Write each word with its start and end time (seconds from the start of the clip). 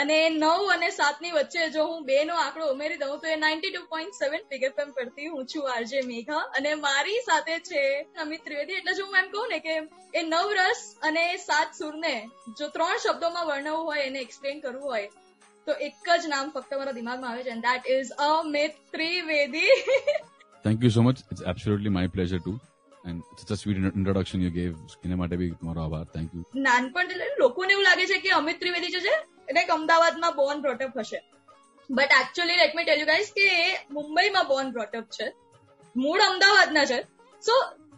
અને 0.00 0.16
નવ 0.30 0.72
અને 0.72 0.88
સાત 0.90 1.20
ની 1.20 1.32
વચ્ચે 1.32 1.68
જો 1.70 1.84
હું 1.84 2.04
બે 2.04 2.16
નો 2.24 2.34
આંકડો 2.36 2.66
ઉમેરી 2.72 2.98
દઉં 2.98 3.14
તો 3.16 3.30
એ 3.30 3.36
ninety 3.36 3.70
two 3.70 3.84
point 3.88 4.18
seven 4.18 4.44
figure 4.50 4.70
fame 4.72 4.90
પરથી 4.92 5.28
હું 5.28 5.46
છું 5.46 5.70
આરજે 5.70 6.02
મેઘા 6.06 6.42
અને 6.58 6.68
મારી 6.78 7.22
સાથે 7.22 7.54
છે 7.62 7.84
અમિત 8.18 8.44
ત્રિવેદી 8.44 8.78
એટલે 8.78 8.94
જો 8.94 9.06
હું 9.06 9.18
એમ 9.20 9.30
કહું 9.30 9.48
ને 9.48 9.60
કે 9.60 9.76
એ 10.14 10.22
નવ 10.22 10.56
રસ 10.56 10.84
અને 11.02 11.24
સાત 11.40 11.74
સુર 11.74 11.92
ને 11.96 12.14
જો 12.52 12.70
ત્રણ 12.70 13.00
શબ્દોમાં 13.00 13.48
વર્ણવું 13.48 13.84
હોય 13.84 14.04
એને 14.04 14.20
એક્સપ્લેન 14.20 14.60
કરવું 14.60 14.88
હોય 14.88 15.08
તો 15.66 15.76
એક 15.82 16.06
જ 16.06 16.22
નામ 16.28 16.52
ફક્ત 16.52 16.76
મારા 16.76 16.96
દિમાગમાં 16.96 17.32
આવે 17.32 17.44
છે 17.44 17.54
and 17.54 17.68
that 17.68 17.88
is 17.92 18.12
Amit 18.26 18.78
Trivedi 18.92 19.78
thank 20.64 20.84
you 20.84 20.92
so 20.92 21.04
much 21.04 21.24
it's 21.26 21.46
absolutely 21.46 21.94
my 21.94 22.12
pleasure 22.12 22.40
to 22.40 22.54
introduction 23.06 24.42
you 24.42 24.52
gave 24.52 25.02
એના 25.02 25.18
માટે 25.18 25.36
બી 25.38 25.50
થેન્ક 26.12 26.30
યુ 26.34 26.46
નાનપણ 26.62 27.26
લોકોને 27.38 27.74
એવું 27.74 27.84
લાગે 27.84 28.06
છે 28.06 28.20
કે 28.20 28.32
અમિત 28.34 28.62
ત્રિવેદી 28.62 28.94
જે 28.94 29.02
છે 29.02 29.16
લાઈક 29.48 29.70
અમદાવાદમાં 29.70 30.36
બોર્ન 30.36 30.62
બ્રોટઅપ 30.62 30.98
હશે 30.98 31.20
but 31.90 32.18
actually 32.18 32.58
let 32.58 32.74
me 32.74 32.84
tell 32.84 33.02
you 33.02 33.08
guys 33.08 33.32
કે 33.32 33.46
એ 33.58 33.68
મુંબઈમાં 33.90 34.46
બોર્ન 34.46 34.72
બ્રોટઅપ 34.72 35.06
છે 35.10 35.26
મૂળ 35.96 36.24
અમદાવાદના 36.24 36.86
છે 36.86 36.98
સો 37.42 37.56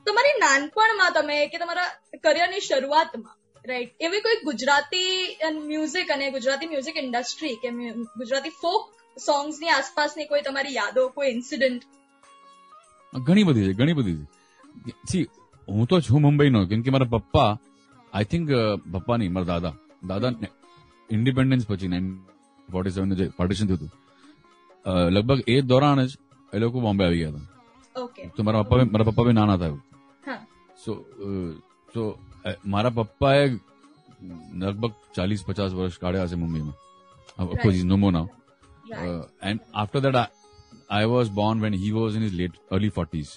તમારી 0.06 0.36
નાનપણમાં 0.38 1.12
તમે 1.12 1.38
કે 1.48 1.62
તમારા 1.62 1.90
કરિયરની 2.24 2.62
શરૂઆતમાં 2.62 3.36
રાઈટ 3.64 3.92
એવી 4.00 4.22
કોઈ 4.22 4.38
ગુજરાતી 4.42 5.10
મ્યુઝિક 5.62 6.10
અને 6.10 6.26
ગુજરાતી 6.30 6.68
મ્યુઝિક 6.68 7.02
ઇન્ડસ્ટ્રી 7.02 7.56
કે 7.56 7.74
ગુજરાતી 8.16 8.54
ફોક 8.60 8.82
સોંગ્સની 9.16 9.72
આસપાસની 9.72 10.26
કોઈ 10.26 10.42
તમારી 10.42 10.76
યાદો 10.76 11.08
કોઈ 11.10 11.32
ઇન્સિડન્ટ 11.32 11.82
ઘણી 13.12 13.44
બધી 13.44 13.66
છે 13.66 13.74
ઘણી 13.74 13.94
બધી 13.94 14.18
છે 14.84 14.94
સી 15.06 15.26
હું 15.68 15.86
તો 15.86 16.00
છું 16.02 16.22
મુંબઈનો 16.22 16.64
કેમ 16.66 16.82
કે 16.82 16.90
મારા 16.90 17.12
પપ્પા 17.14 17.50
આઈ 18.12 18.30
થિંક 18.30 18.56
પપ્પા 18.92 19.16
નહીં 19.16 19.32
મારા 19.32 19.50
દાદા 19.54 19.74
દાદા 20.10 20.59
इंडिपेंडेंस 21.12 21.64
પછી 21.68 21.88
ન 21.88 22.18
what 22.70 22.86
is 22.86 22.98
on 22.98 23.14
the 23.14 23.32
partition 23.36 23.66
દીધું 23.66 23.90
લગભગ 25.08 25.40
એ 25.46 25.60
દોરાન 25.60 26.06
જ 26.06 26.18
એ 26.54 26.58
લોકો 26.58 26.80
બોમ્બે 26.80 27.04
આવી 27.04 27.18
ગયા 27.18 27.30
હતા 27.30 27.60
ઓકે 28.00 28.30
તમારા 28.36 28.62
પપ્પા 28.62 28.76
મે 28.76 28.84
મારા 28.84 29.04
પપ્પા 29.04 29.24
ભી 29.24 29.32
ના 29.32 29.44
ના 29.44 29.56
થાય 29.56 29.70
હા 29.70 30.46
સો 30.84 31.02
સો 31.86 32.18
મારા 32.66 32.90
પપ્પા 32.90 33.34
એ 33.34 33.58
લગભગ 34.54 34.92
40 35.18 35.36
50 35.48 35.74
વર્ષ 35.74 35.98
કાળ્યા 35.98 36.26
છે 36.26 36.34
મુંબઈ 36.34 36.60
માં 36.60 36.74
હવે 37.38 37.54
ખોજી 37.54 37.82
નમોના 37.82 38.26
એન્ડ 39.42 39.60
આફ્ટર 39.74 40.00
ધેટ 40.00 40.14
આ 40.90 41.02
was 41.04 41.30
born 41.30 41.60
when 41.60 41.74
he 41.74 41.90
was 41.90 42.16
in 42.16 42.22
his 42.22 42.50
early 42.72 42.90
40સ 42.98 43.26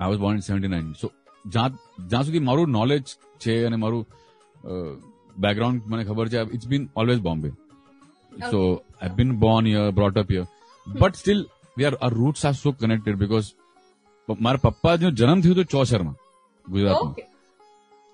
આ 0.00 0.06
વોઝ 0.06 0.18
બોન 0.18 0.36
ઇન 0.36 0.74
79 0.74 0.92
સો 1.00 1.12
જા 1.46 1.68
જસુધી 2.06 2.38
મારુ 2.38 2.66
નોલેજ 2.66 3.04
છે 3.46 3.64
અને 3.64 3.76
મારુ 3.76 4.06
બેકગ્રાઉન્ડ 5.38 5.82
મને 5.86 6.02
ખબર 6.04 6.28
છે 6.28 6.40
it's 6.50 6.66
been 6.66 6.84
always 6.94 7.22
Bombay 7.22 7.50
so 8.44 8.60
I 8.72 9.14
been 9.16 9.30
born 9.36 9.66
year 9.66 9.86
brought 9.92 10.16
up 10.16 10.30
year 10.30 10.46
but 10.86 11.14
still 11.14 11.40
we 11.76 11.86
are 11.86 11.96
are 11.98 12.12
roots 12.12 12.44
are 12.44 12.56
so 12.56 12.68
connected 12.74 13.18
because 13.18 13.48
મારા 14.28 14.64
પપ્પા 14.66 14.96
જો 14.96 15.08
જન્મ 15.12 15.40
થયો 15.42 15.54
હતો 15.54 15.64
ચોસરમાં 15.72 16.16
ગુજરાતમાં 16.66 17.14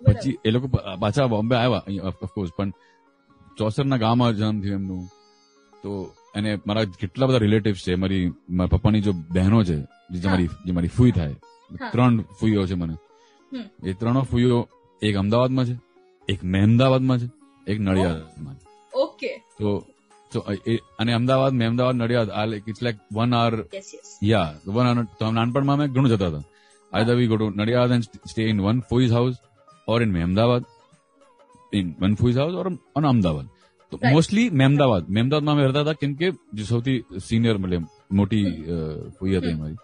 પછી 0.01 0.35
એ 0.43 0.51
લોકો 0.51 0.67
પાછા 1.01 1.29
બોમ્બે 1.29 1.55
આવ્યા 1.57 2.13
ઓફકોર્સ 2.23 2.53
પણ 2.53 2.71
ચોસરના 3.59 3.99
ગામમાં 3.99 4.35
જન્મ 4.35 4.59
થયો 4.61 4.77
એમનું 4.77 5.03
તો 5.75 5.91
અને 6.35 6.51
મારા 6.65 6.87
કેટલા 6.95 7.29
બધા 7.29 7.45
રિલેટિવ્સ 7.45 7.83
છે 7.85 7.97
મારી 7.97 8.23
મારા 8.51 8.75
પપ્પાની 8.75 9.03
જો 9.03 9.13
બહેનો 9.31 9.59
છે 9.63 9.77
જે 10.13 10.27
મારી 10.27 10.51
જે 10.67 10.73
મારી 10.73 10.95
ફૂઈ 10.97 11.13
થાય 11.13 11.37
ત્રણ 11.87 12.17
ફૂઈઓ 12.39 12.67
છે 12.67 12.77
મને 12.77 12.97
એ 13.85 13.95
ત્રણો 13.95 14.23
ફૂઈઓ 14.25 14.59
એક 15.03 15.15
અમદાવાદમાં 15.17 15.67
છે 15.67 15.77
એક 16.29 16.41
મહેમદાવાદમાં 16.47 17.19
છે 17.21 17.29
એક 17.67 17.79
નડિયાદમાં 17.81 18.57
ઓકે 18.95 19.31
તો 19.59 19.71
તો 20.33 20.39
અને 20.99 21.13
અમદાવાદ 21.13 21.55
મહેમદાવાદ 21.55 21.97
નડિયાદ 21.97 22.31
આ 22.31 22.45
like 22.45 22.67
it's 22.67 22.83
like 22.83 22.99
one 23.11 23.33
hour 23.33 23.55
yeah 24.23 24.51
one 24.67 24.87
hour 24.87 25.07
તો 25.19 25.25
નાનપણમાં 25.31 25.77
અમે 25.77 25.87
ઘણું 25.89 26.11
જતા 26.11 26.31
હતા 26.31 26.45
either 26.93 27.17
we 27.19 27.31
go 27.31 27.37
to 27.37 27.49
Nadiad 27.53 27.91
and 27.91 28.07
stay 28.25 28.43
in 28.45 28.59
one 28.59 28.79
ફોઈઝ 28.91 29.13
house 29.17 29.37
or 29.89 30.01
in 30.03 30.13
Mehmedabad 30.13 30.65
in 31.73 31.87
one 32.01 32.15
ફોઈઝ 32.15 32.39
હાઉસ 32.41 32.55
ઓર 32.55 32.67
ઓન 32.95 33.05
અમદાવાદ 33.05 33.47
તો 33.93 33.95
મોસ્ટલી 34.09 34.49
મહેમદાવાદ 34.53 35.05
મહેમદાવાદમાં 35.09 35.57
અમે 35.57 35.67
રહેતા 35.67 35.85
હતા 35.85 36.01
કેમ 36.03 36.13
કે 36.15 36.29
જે 36.53 36.65
સૌથી 36.65 36.99
સિનિયર 37.21 37.57
મતલબ 37.59 37.85
મોટી 38.11 38.47
ફોઈ 39.17 39.37
હતી 39.37 39.55
અમારી 39.55 39.81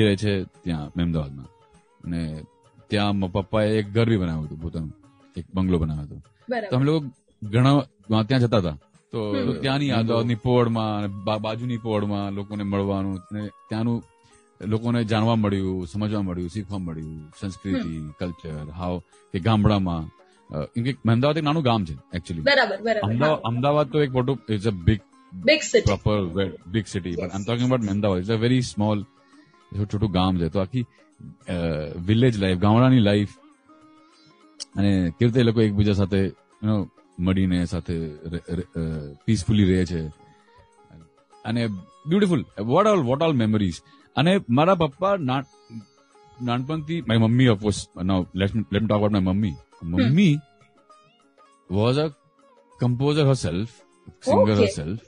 એ 0.00 0.02
રહે 0.02 0.14
છે 0.16 0.32
ત્યાં 0.62 0.90
મહેમદાવાદમાં 0.96 1.50
અને 2.04 2.22
ત્યાં 2.90 3.28
પપ્પાએ 3.28 3.70
એક 3.78 3.86
ઘર 3.92 4.08
બી 4.08 4.18
બનાવ્યું 4.18 4.46
હતું 4.46 4.60
પોતાનું 4.60 4.92
એક 5.36 5.46
બંગલો 5.54 5.78
બનાવ્યો 5.78 6.06
હતો 6.06 6.16
તો 6.70 6.76
અમે 6.76 6.84
લોકો 6.84 7.06
ઘણા 7.42 8.24
ત્યાં 8.24 8.42
જતા 8.42 8.60
હતા 8.60 8.76
તો 9.12 9.20
ત્યાંની 9.60 9.92
આગળની 9.92 10.38
પોળમાં 10.38 11.08
બાજુની 11.40 11.78
પોળમાં 11.78 12.28
લોકોને 12.34 12.64
મળવાનું 12.64 13.18
અને 13.30 13.42
ત્યાંનું 13.68 14.02
લોકોને 14.60 15.00
જાણવા 15.04 15.36
મળ્યું 15.36 15.86
સમજવા 15.86 16.22
મળ્યું 16.22 16.50
શીખવા 16.50 16.78
મળ્યું 16.78 17.18
સંસ્કૃતિ 17.40 17.96
કલ્ચર 18.18 18.70
હાવ 18.72 18.94
કે 19.34 19.38
ગામડામાં 19.40 20.04
કેમ 20.72 20.84
કે 20.84 20.94
અમદાવાદ 21.06 21.38
એક 21.38 21.46
નાનું 21.48 21.66
ગામ 21.68 21.82
છે 21.84 21.94
એકચુઅલી 22.12 22.44
બરાબર 22.44 23.44
અમદાવાદ 23.44 23.92
તો 23.92 24.02
એક 24.02 24.12
મોટું 24.12 24.38
it's 24.48 24.66
a 24.66 24.74
big 24.86 25.00
big 25.32 25.60
city 25.62 25.88
proper 25.88 26.52
big 26.68 26.86
city 26.86 27.14
but 27.14 27.24
I 27.24 27.36
am 27.36 27.44
talking 27.44 27.68
about 27.68 27.90
Ahmedabad 27.90 28.22
it's 28.22 28.32
a 28.32 28.38
very 28.38 28.64
small 28.64 29.04
છોટું 29.72 30.10
ગામ 30.10 30.38
છે 30.38 30.48
તો 30.48 30.60
આખી 30.60 30.86
વિલેજ 32.06 32.34
લાઈફ 32.38 32.58
ગામડાની 32.58 33.00
લાઈફ 33.00 33.34
અને 34.76 34.90
કેવી 35.10 35.26
રીતે 35.26 35.40
એ 35.40 35.44
લોકો 35.44 35.60
એકબીજા 35.60 35.94
સાથે 35.94 36.20
મળીને 37.18 37.58
સાથે 37.66 37.94
પીસફુલી 39.24 39.68
રહે 39.70 39.84
છે 39.84 40.00
અને 41.44 41.62
beautiful 42.08 42.42
what 42.64 42.86
all 42.86 43.02
what 43.02 43.22
all 43.22 43.34
memories 43.34 43.80
અને 44.16 44.32
મારા 44.48 44.74
પપ્પા 44.74 45.14
નાનપણથી 45.18 47.00
મારી 47.02 47.24
mummy 47.24 47.48
of course 47.48 47.80
let 48.34 48.54
me 48.54 48.66
talk 48.68 48.90
about 48.90 49.12
my 49.12 49.26
mummy 49.26 49.56
mummy 49.82 50.34
was 51.70 51.98
a 51.98 52.06
composer 52.80 53.26
Har 53.26 53.38
self 53.38 53.74
singer 54.22 54.56
Har 54.56 54.70
self 54.70 55.02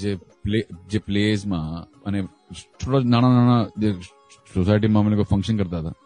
જે 0.00 0.10
પ્લે 0.42 0.60
જે 0.90 0.98
પ્લેઝમાં 0.98 1.68
અને 2.06 2.18
થોડા 2.80 3.02
નાના 3.04 3.32
નાના 3.32 3.64
જે 3.78 3.88
सोसाइटी 4.50 4.88
में 4.88 5.00
हम 5.00 5.08
लोग 5.10 5.24
फंक्शन 5.26 5.56
करता 5.56 5.82
था 5.82 5.94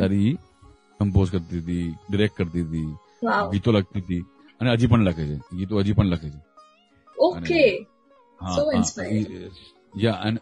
તારી 0.00 0.30
કમ્પોઝ 1.00 1.30
કરતી 1.30 1.60
હતી 1.60 1.86
ડિરેક્ટ 2.06 2.36
કરતી 2.36 2.64
હતી 2.64 2.88
ગીતો 3.52 3.70
લખતી 3.72 4.02
હતી 4.02 4.22
અને 4.60 4.68
હજી 4.72 4.88
પણ 4.88 5.04
લખે 5.04 5.24
છે 5.24 5.36
ગીતો 5.52 5.74
હજી 5.80 5.94
પણ 5.94 6.08
લખે 6.08 6.28
છે 6.28 6.40
ઓકે 7.18 7.64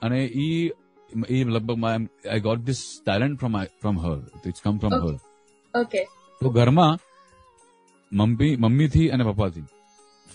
અને 0.01 0.21
ઈ 0.37 1.45
લગભગ 1.47 1.85
I 1.85 2.41
got 2.41 2.63
this 2.63 2.83
talent 3.01 3.41
from 3.41 3.55
from 3.81 3.97
her 3.99 4.21
it's 4.45 4.61
come 4.63 4.77
from 4.79 4.95
her 4.97 5.17
okay 5.75 6.03
તો 6.41 6.47
ઘરમાં 6.51 6.95
મમ્મી 8.13 8.55
મમ્મીથી 8.59 9.09
અને 9.11 9.25
પપ્પાથી 9.25 9.67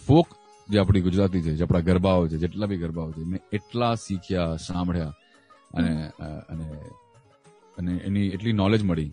ફોક 0.00 0.27
જે 0.69 0.77
આપણી 0.79 1.01
ગુજરાતી 1.01 1.41
છે 1.41 1.51
જે 1.53 1.63
આપણા 1.63 1.87
ગરબાઓ 1.89 2.27
છે 2.27 2.37
જેટલા 2.37 2.67
બી 2.67 2.81
ગરબાઓ 2.83 3.09
છે 3.11 3.21
મેં 3.25 3.41
એટલા 3.51 3.93
શીખ્યા 3.97 4.61
સાંભળ્યા 4.61 5.18
અને 5.71 5.91
અને 6.49 6.67
અને 7.77 7.93
એની 8.01 8.27
એટલી 8.29 8.55
નોલેજ 8.55 8.83
મળી 8.83 9.11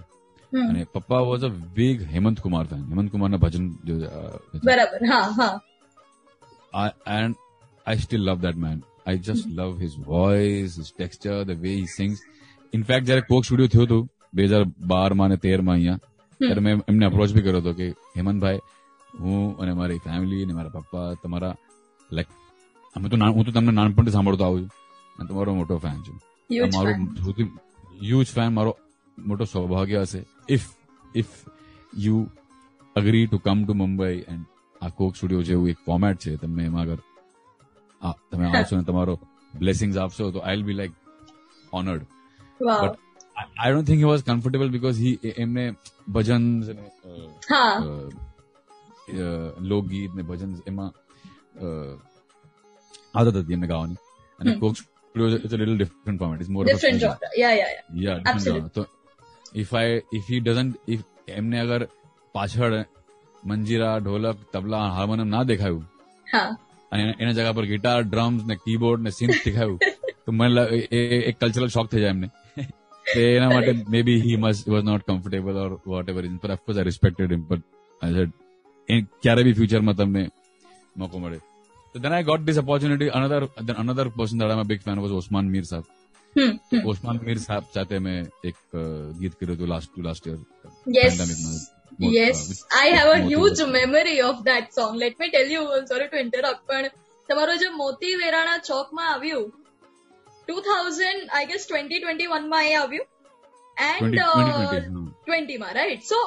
અને 0.53 0.81
પપ્પા 0.93 1.23
was 1.23 1.45
a 1.45 1.51
big 1.75 2.05
Hemant 2.11 2.39
Kumar 2.41 2.65
fan 2.67 2.83
Hemant 2.91 3.11
કુમારના 3.11 3.39
ભજન 3.39 3.65
બરાબર 4.63 5.01
and 7.17 7.37
I 7.87 7.99
still 7.99 8.25
love 8.25 8.39
that 8.41 8.59
man 8.59 8.83
I 9.07 9.21
just 9.21 9.49
love 9.57 9.73
his 9.81 9.97
voice 10.07 10.79
his 10.79 10.93
texture 10.93 11.39
the 11.45 11.59
way 11.61 11.75
he 11.75 11.89
sings 11.93 12.23
in fact 12.73 13.07
જયારે 13.07 13.27
કોક 13.27 13.45
સ્ટુડિયો 13.45 13.73
થયું 13.73 13.87
હતું 13.87 14.05
બે 14.33 14.43
હજાર 14.45 14.65
બાર 14.87 15.11
માં 15.15 15.37
અને 15.37 15.63
માં 15.63 15.77
અહીંયા 15.77 16.01
ત્યારે 16.41 16.61
મેં 16.61 16.83
એમને 16.89 17.07
અપ્રોચ 17.07 17.31
બી 17.33 17.45
કર્યો 17.45 17.61
હતો 17.61 17.73
કે 17.73 17.87
હેમંતભાઈ 18.17 18.61
હું 19.19 19.45
અને 19.59 19.73
મારી 19.73 19.99
ફેમિલી 19.99 20.43
અને 20.43 20.55
મારા 20.55 20.75
પપ્પા 20.79 21.07
તમારા 21.23 21.55
લાઈક 22.11 22.31
અમે 22.97 23.07
તો 23.09 23.23
હું 23.29 23.45
તો 23.45 23.51
તમને 23.51 23.73
નાનપણથી 23.73 24.17
સાંભળતો 24.17 24.45
આવું 24.45 24.65
છું 24.65 24.75
અને 25.17 25.29
તમારો 25.29 25.55
મોટો 25.55 25.79
ફેન 25.79 26.03
છું 26.03 26.19
તમારું 26.51 27.07
હ્યુજ 28.01 28.29
ફેન 28.31 28.53
મારો 28.53 28.73
મોટો 29.19 29.47
સૌભાગ્ય 29.47 30.03
હશે 30.03 30.21
if 30.49 30.69
if 31.15 31.35
you 32.01 32.19
agree 32.97 33.25
to 33.27 33.41
come 33.41 33.59
to 33.63 33.75
Mumbai 33.77 34.19
and 34.27 34.45
આ 34.81 34.91
કોક 34.93 35.13
સ્ટુડિયો 35.15 35.43
જેવું 35.45 35.71
એક 35.71 35.81
ફોર્મેટ 35.83 36.21
છે 36.21 36.37
તમે 36.39 36.63
એમાં 36.65 36.83
આગળ 36.85 37.03
તમે 38.27 38.45
આવશો 38.51 38.77
ને 38.77 38.85
તમારો 38.85 39.19
બ્લેસિંગ 39.55 39.93
આપશો 39.97 40.31
તો 40.31 40.41
I 40.43 40.65
be 40.65 40.77
like 40.77 40.95
honoured 41.73 42.05
but 42.61 42.95
I 43.57 43.71
don't 43.71 43.89
think 43.89 44.01
he 44.01 44.11
was 44.11 44.25
comfortable 44.25 44.71
because 44.71 44.99
he 45.01 45.35
એમને 45.39 45.65
ભજન 46.09 46.45
લોકગીત 49.67 50.13
ને 50.15 50.23
ભજન 50.25 50.53
એમાં 50.67 50.93
આદત 53.15 53.35
હતી 53.35 53.57
એમને 53.57 53.69
ગાવાની 53.69 54.01
અને 54.39 54.61
કોક 54.61 54.77
it's 55.17 55.53
a 55.53 55.57
little 55.57 55.77
different 55.77 56.19
format. 56.19 56.41
It's 56.41 56.49
more 56.49 56.65
different 56.65 57.01
genre. 57.01 57.31
Yeah, 57.37 57.53
yeah, 57.53 57.71
yeah. 57.75 57.83
Yeah, 58.07 58.19
different 58.19 58.45
genre. 58.45 58.71
So 58.75 58.87
if 59.55 59.73
I 59.75 60.03
if 60.13 60.25
he 60.27 60.41
doesn't 60.41 60.77
if 60.87 61.01
agar 61.29 61.59
अगर 61.61 61.89
manjira 62.35 62.85
मंजीरा 63.43 63.99
ढोलक 64.01 64.37
तबला 64.53 64.79
na 65.17 65.25
ना 65.25 65.45
hu. 65.65 65.83
हाँ 66.27 66.47
એના 66.93 67.33
જગા 67.39 67.53
પર 67.53 67.65
ગિટાર 67.67 68.03
तो 68.11 68.45
ને 68.47 68.57
કીબોર્ડ 68.65 69.01
ને 69.07 69.11
સિમ્પ 69.19 69.35
દેખાયું 69.47 69.79
તો 70.25 70.33
મને 70.33 70.63
એક 71.31 71.37
કલ્ચરલ 71.41 71.71
શોક 71.77 71.89
થઈ 71.93 72.01
જાય 72.05 72.15
એમને 72.15 72.29
ही 74.27 74.37
मस 74.45 74.65
वाज 74.69 74.85
नॉट 74.85 75.03
कंफर्टेबल 75.11 75.57
और 75.65 75.71
व्हाट 75.87 76.09
एवर 76.11 76.25
इन 76.31 76.37
पर 76.45 76.51
of 76.55 76.61
course 76.67 76.79
I 76.79 76.85
respected 76.91 77.33
him 77.33 77.43
I 77.51 77.63
I 78.03 78.15
said 78.15 78.31
इन 78.89 79.07
क्या 79.23 79.35
रे 79.35 79.43
भी 79.49 79.53
फ्यूचर 79.59 79.81
ફ્યુચરમાં 79.81 79.97
તમને 80.01 80.25
मौको 81.01 81.19
मरे 81.25 81.39
then 81.99 82.13
I 82.13 82.23
got 82.23 82.45
this 82.45 82.59
opportunity. 82.59 83.09
Another 83.11 83.41
then 83.61 83.77
another 83.77 84.09
person 84.11 84.39
that 84.39 84.51
I'm 84.51 84.59
a 84.61 84.65
big 84.65 84.83
fan 84.83 85.01
was 85.01 85.13
Osman 85.13 85.51
Mir 85.51 85.63
Saab. 85.63 85.85
Hmm. 86.37 86.53
hmm. 86.71 86.83
Osman 86.87 87.23
Mir 87.23 87.39
Saab 87.39 87.73
સાથે 87.73 87.97
મેં 88.01 88.29
એક 88.45 88.59
ગીત 89.21 89.35
કર્યું 89.39 89.57
હતું 89.57 89.73
લાસ્ટ 89.73 89.91
ટુ 89.91 90.07
લાસ્ટ 90.09 90.31
યર 90.31 90.39
પેન્ડેમિકમાં 90.87 92.13
yes 92.13 92.41
I 92.75 92.95
have 92.95 93.11
a 93.11 93.19
huge 93.25 93.65
memory 93.73 94.23
of 94.23 94.41
that 94.49 94.79
song 94.79 95.03
let 95.03 95.19
me 95.19 95.31
tell 95.31 95.53
you 95.53 95.67
sorry 95.93 96.09
to 96.09 96.23
interrupt 96.25 96.65
પણ 96.71 96.91
તમારો 97.29 97.55
જે 97.63 97.71
મોતી 97.77 98.15
વેરાણા 98.23 98.65
ચોકમાં 98.69 99.13
આવ્યું 99.13 99.47
two 100.49 100.57
thousand 100.69 101.31
I 101.31 101.49
guess 101.53 101.65
twenty 101.67 102.01
twenty 102.01 102.33
માં 102.33 102.65
એ 102.65 102.75
આવ્યું 102.77 103.09
એન્ડ 103.77 104.21
ટ્વેન્ટીમાં 105.17 105.75
રાઈટ 105.79 106.05
સો 106.11 106.21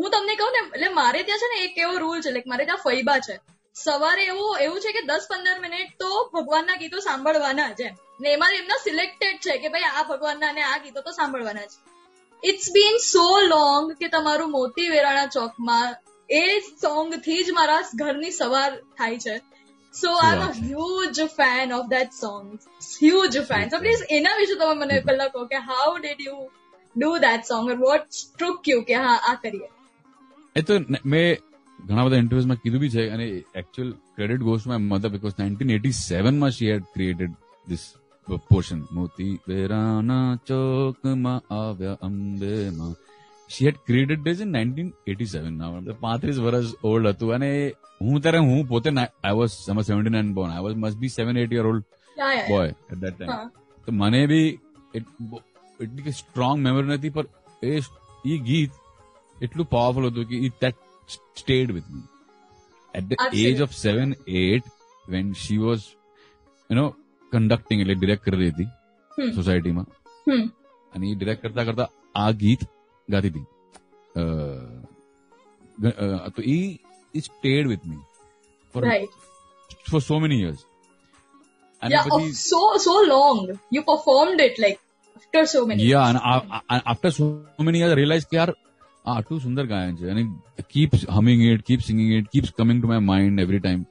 હું 0.00 0.10
તમને 0.10 0.34
કહું 0.40 0.52
ને 0.54 0.64
એટલે 0.64 0.90
મારે 0.96 1.20
ત્યાં 1.22 1.44
છે 1.44 1.52
ને 1.52 1.62
એક 1.66 1.78
એવો 1.84 1.94
રૂલ 1.98 2.20
છે 2.24 2.34
લાઈક 2.34 2.50
મારે 2.52 2.68
ત્યાં 2.68 2.84
ફૈબા 2.86 3.18
છે 3.20 3.36
સવારે 3.78 4.24
એવું 4.24 4.60
એવું 4.60 4.80
છે 4.80 4.92
કે 4.92 5.02
દસ 5.06 5.28
પંદર 5.28 5.58
મિનિટ 5.60 5.92
તો 5.98 6.10
ભગવાનના 6.32 6.78
ગીતો 6.78 7.02
સાંભળવાના 7.02 7.70
છે 7.74 7.88
ને 8.20 8.32
એમાં 8.32 8.56
એમના 8.56 8.80
સિલેક્ટેડ 8.80 9.38
છે 9.40 9.58
કે 9.58 9.68
ભાઈ 9.68 9.92
આ 9.92 10.04
ભગવાનના 10.04 10.52
ને 10.52 10.64
આ 10.64 10.78
ગીતો 10.78 11.02
તો 11.02 11.12
સાંભળવાના 11.12 11.68
છે 11.68 11.78
ઇટ્સ 12.42 12.72
બીન 12.72 12.98
સો 13.04 13.26
લોંગ 13.46 13.92
કે 14.00 14.08
તમારું 14.08 14.50
મોતી 14.50 14.88
વેરાણા 14.88 15.30
ચોકમાં 15.30 15.96
એ 16.28 16.42
સોંગ 16.80 17.14
થી 17.20 17.40
જ 17.42 17.52
મારા 17.52 17.80
ઘરની 17.94 18.32
સવાર 18.32 18.70
થાય 18.96 19.18
છે 19.18 19.36
so 19.94 20.14
I 20.18 20.42
am 20.42 20.60
huge 20.62 21.20
fan 21.32 21.72
of 21.72 21.88
that 21.88 22.16
song 22.16 22.46
huge 22.92 23.40
fan 23.44 23.70
so 23.70 23.78
please 23.78 24.06
એના 24.10 24.36
વિશે 24.36 24.54
તમે 24.56 24.74
મને 24.76 25.00
પહેલા 25.02 25.28
કહો 25.28 25.44
કે 25.46 25.64
how 25.66 25.90
did 25.96 26.24
you 26.26 26.38
do 26.96 27.12
that 27.18 27.46
song 27.46 27.74
what 27.78 28.08
struck 28.14 28.72
you 28.72 28.80
કે 28.84 29.00
હા 29.00 29.18
આ 29.24 29.36
કરીએ 29.42 29.70
એ 30.56 30.62
તો 30.62 30.80
મેં 31.06 31.47
ઘણા 31.88 32.04
બધા 32.06 32.20
ઇન્ટરવ્યુઝમાં 32.22 32.60
કીધું 32.62 32.80
બી 32.80 32.92
છે 32.92 33.04
અને 33.08 33.24
actual 33.56 33.90
credit 34.14 34.42
goes 34.42 34.64
my 34.68 34.82
mother 34.82 35.10
because 35.10 35.36
nineteen 35.38 35.74
eighty 35.76 35.96
સેવનમાં 35.98 36.54
she 36.56 36.70
had 36.70 36.86
created 36.94 37.34
this 37.68 37.84
portion 38.48 38.80
મોતી 38.90 39.32
વેરાના 39.46 40.24
ચોકમાં 40.46 41.54
આવ્યા 41.56 41.98
અંબેમાં 42.02 42.94
she 43.50 43.68
had 43.68 43.78
created 43.86 44.22
days 44.22 44.42
in 44.46 44.52
nineteen 44.56 44.90
eighty 45.06 45.28
seven 45.28 45.62
પાંત્રીસ 46.02 46.40
વર્ષ 46.46 46.74
ઓલ્ડ 46.90 47.12
હતું 47.12 47.32
અને 47.36 47.50
હું 48.00 48.18
ત્યારે 48.18 48.42
હું 48.42 48.60
પોતે 48.66 48.90
I 48.94 49.36
was 49.38 49.54
summer 49.56 49.86
seventy 49.88 50.14
nine 50.16 50.34
born 50.34 50.52
I 50.52 50.66
was 50.66 50.76
must 50.76 51.00
be 51.04 51.14
seven 51.14 51.40
eight 51.44 51.54
year 51.58 51.70
old 51.70 51.86
boy 52.50 52.66
at 52.66 52.98
that 52.98 53.16
time 53.16 53.54
તો 53.86 53.94
મને 53.94 54.20
બી 54.26 54.48
એટલી 54.94 56.18
સ્ટ્રોંગ 56.18 56.66
મેમરી 56.66 56.90
નથી 56.90 57.14
પણ 57.14 57.80
એ 58.28 58.36
ગીત 58.46 58.78
એટલું 59.36 59.72
પાવરફુલ 59.72 60.10
હતું 60.10 60.30
કે 60.30 60.42
it 60.48 60.60
that 60.60 60.84
stayed 61.34 61.70
with 61.76 61.86
me. 61.94 62.02
At 62.94 63.08
the 63.10 63.16
Absolutely. 63.18 63.46
age 63.46 63.60
of 63.60 63.70
seven, 63.74 64.16
eight, 64.26 64.64
when 65.06 65.26
she 65.34 65.56
was, 65.58 65.80
you 66.70 66.76
know, 66.78 66.88
conducting 67.34 67.80
એટલે 67.82 67.96
direct 68.04 68.22
કરી 68.26 68.36
રહી 68.40 68.50
હતી 68.50 68.66
સોસાયટીમાં 69.36 69.84
અને 70.94 71.04
એ 71.10 71.14
ડિરેક્ટ 71.14 71.42
કરતા 71.44 71.64
કરતા 71.68 71.86
આ 72.16 72.30
ગીત 72.42 72.62
ગાતી 73.10 73.28
હતી 73.28 73.44
તો 76.36 76.42
એ 76.56 76.58
stayed 77.28 77.66
with 77.72 77.84
me 77.90 77.98
for 78.72 78.82
right. 78.82 79.12
for 79.90 80.00
so 80.00 80.16
many 80.24 80.36
years. 80.42 80.60
And 81.82 81.92
yeah, 81.92 82.04
oh, 82.10 82.20
so 82.30 82.60
so 82.76 82.94
long. 83.14 83.58
You 83.70 83.82
performed 83.82 84.40
it 84.46 84.58
like 84.64 84.80
after 85.16 85.46
so 85.46 85.66
many. 85.66 85.84
Yeah, 85.84 86.06
years. 86.06 86.22
and 86.22 86.62
uh, 86.68 86.80
after 86.92 87.10
so 87.10 87.26
many 87.58 87.78
years, 87.78 87.92
I 87.92 87.94
realized, 87.94 88.28
that 88.32 88.54
आटू 89.04 89.34
हाँ, 89.34 89.42
सुंदर 89.42 89.66
गायन 89.66 89.96
humming 91.10 91.42
it 91.52 91.62
keeps 91.66 91.86
singing 91.86 92.12
it 92.16 92.28
keeps 92.32 92.50
coming 92.58 92.82
to 92.82 92.88
my 92.88 92.98
mind 93.00 93.40
every 93.40 93.58
time 93.58 93.84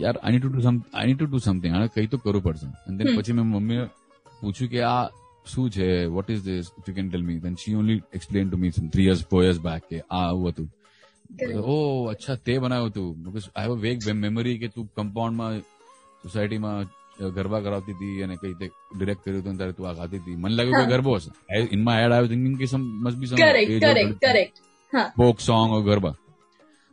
यार 0.00 0.18
I 0.24 0.32
need 0.32 0.42
to 0.42 0.48
do 0.48 0.60
some 0.62 0.82
I 0.94 1.06
need 1.06 1.18
to 1.18 1.26
do 1.26 1.38
something 1.38 1.74
आना 1.74 1.86
कई 1.94 2.06
तो 2.06 2.18
करू 2.18 2.40
पड़से 2.40 2.66
and 2.66 3.02
then 3.02 3.18
पछि 3.18 3.32
मैं 3.32 3.42
मम्मी 3.44 3.78
पूछू 4.40 4.68
के 4.68 4.80
आ 4.80 5.08
सु 5.46 5.68
छे 5.70 6.06
what 6.06 6.30
is 6.30 6.40
this 6.44 6.70
you 6.88 6.94
can 6.94 7.10
tell 7.10 7.22
me 7.22 7.38
then 7.40 7.54
she 7.60 7.74
only 7.74 8.00
explain 8.14 8.50
to 8.50 8.56
me 8.56 8.70
some 8.70 8.88
3 8.96 9.00
years 9.00 9.24
4 9.34 9.42
years 9.42 9.58
back 9.66 9.82
के 9.90 10.00
आ 10.12 10.24
हुआ 10.28 10.50
तू 10.58 10.68
ओ 11.62 12.06
अच्छा 12.10 12.34
ते 12.48 12.58
बनायो 12.58 12.88
तू 12.90 13.10
बिकॉज़ 13.24 13.48
आई 13.56 13.64
हैव 13.64 13.76
अ 13.76 13.80
वेग 13.80 14.08
मेमोरी 14.24 14.58
के 14.58 14.68
तू 14.68 14.84
कंपाउंड 14.96 15.40
में 15.40 15.60
सोसाइटी 16.24 16.58
में 16.58 16.84
ગરબા 17.36 17.60
કરાવતી 17.60 17.94
હતી 17.94 18.22
અને 18.22 18.36
કઈ 18.36 18.50
રીતે 18.50 18.66
ડિરેક્ટ 18.92 19.22
કર્યું 19.24 19.40
હતું 19.40 19.58
ત્યારે 19.58 19.76
તું 19.78 19.88
આ 19.90 19.94
ગાતી 19.94 20.20
હતી 20.22 20.36
મને 20.36 20.54
લાગ્યું 20.58 20.78
કે 20.80 20.92
ગરબો 20.92 21.16
હશે 21.16 21.30
in 21.76 21.82
my 21.82 22.04
head 22.04 22.14
I 22.14 22.30
thinking 22.32 22.56
કે 22.60 22.68
some 22.68 22.84
must 23.02 23.18
be 23.20 23.30
some 23.30 23.36
correct 23.36 23.74
correct 23.84 24.24
correct 24.24 24.62
હા 24.92 25.06
folk 25.16 25.44
song 25.48 25.76
or 25.78 25.82
garba 25.82 26.14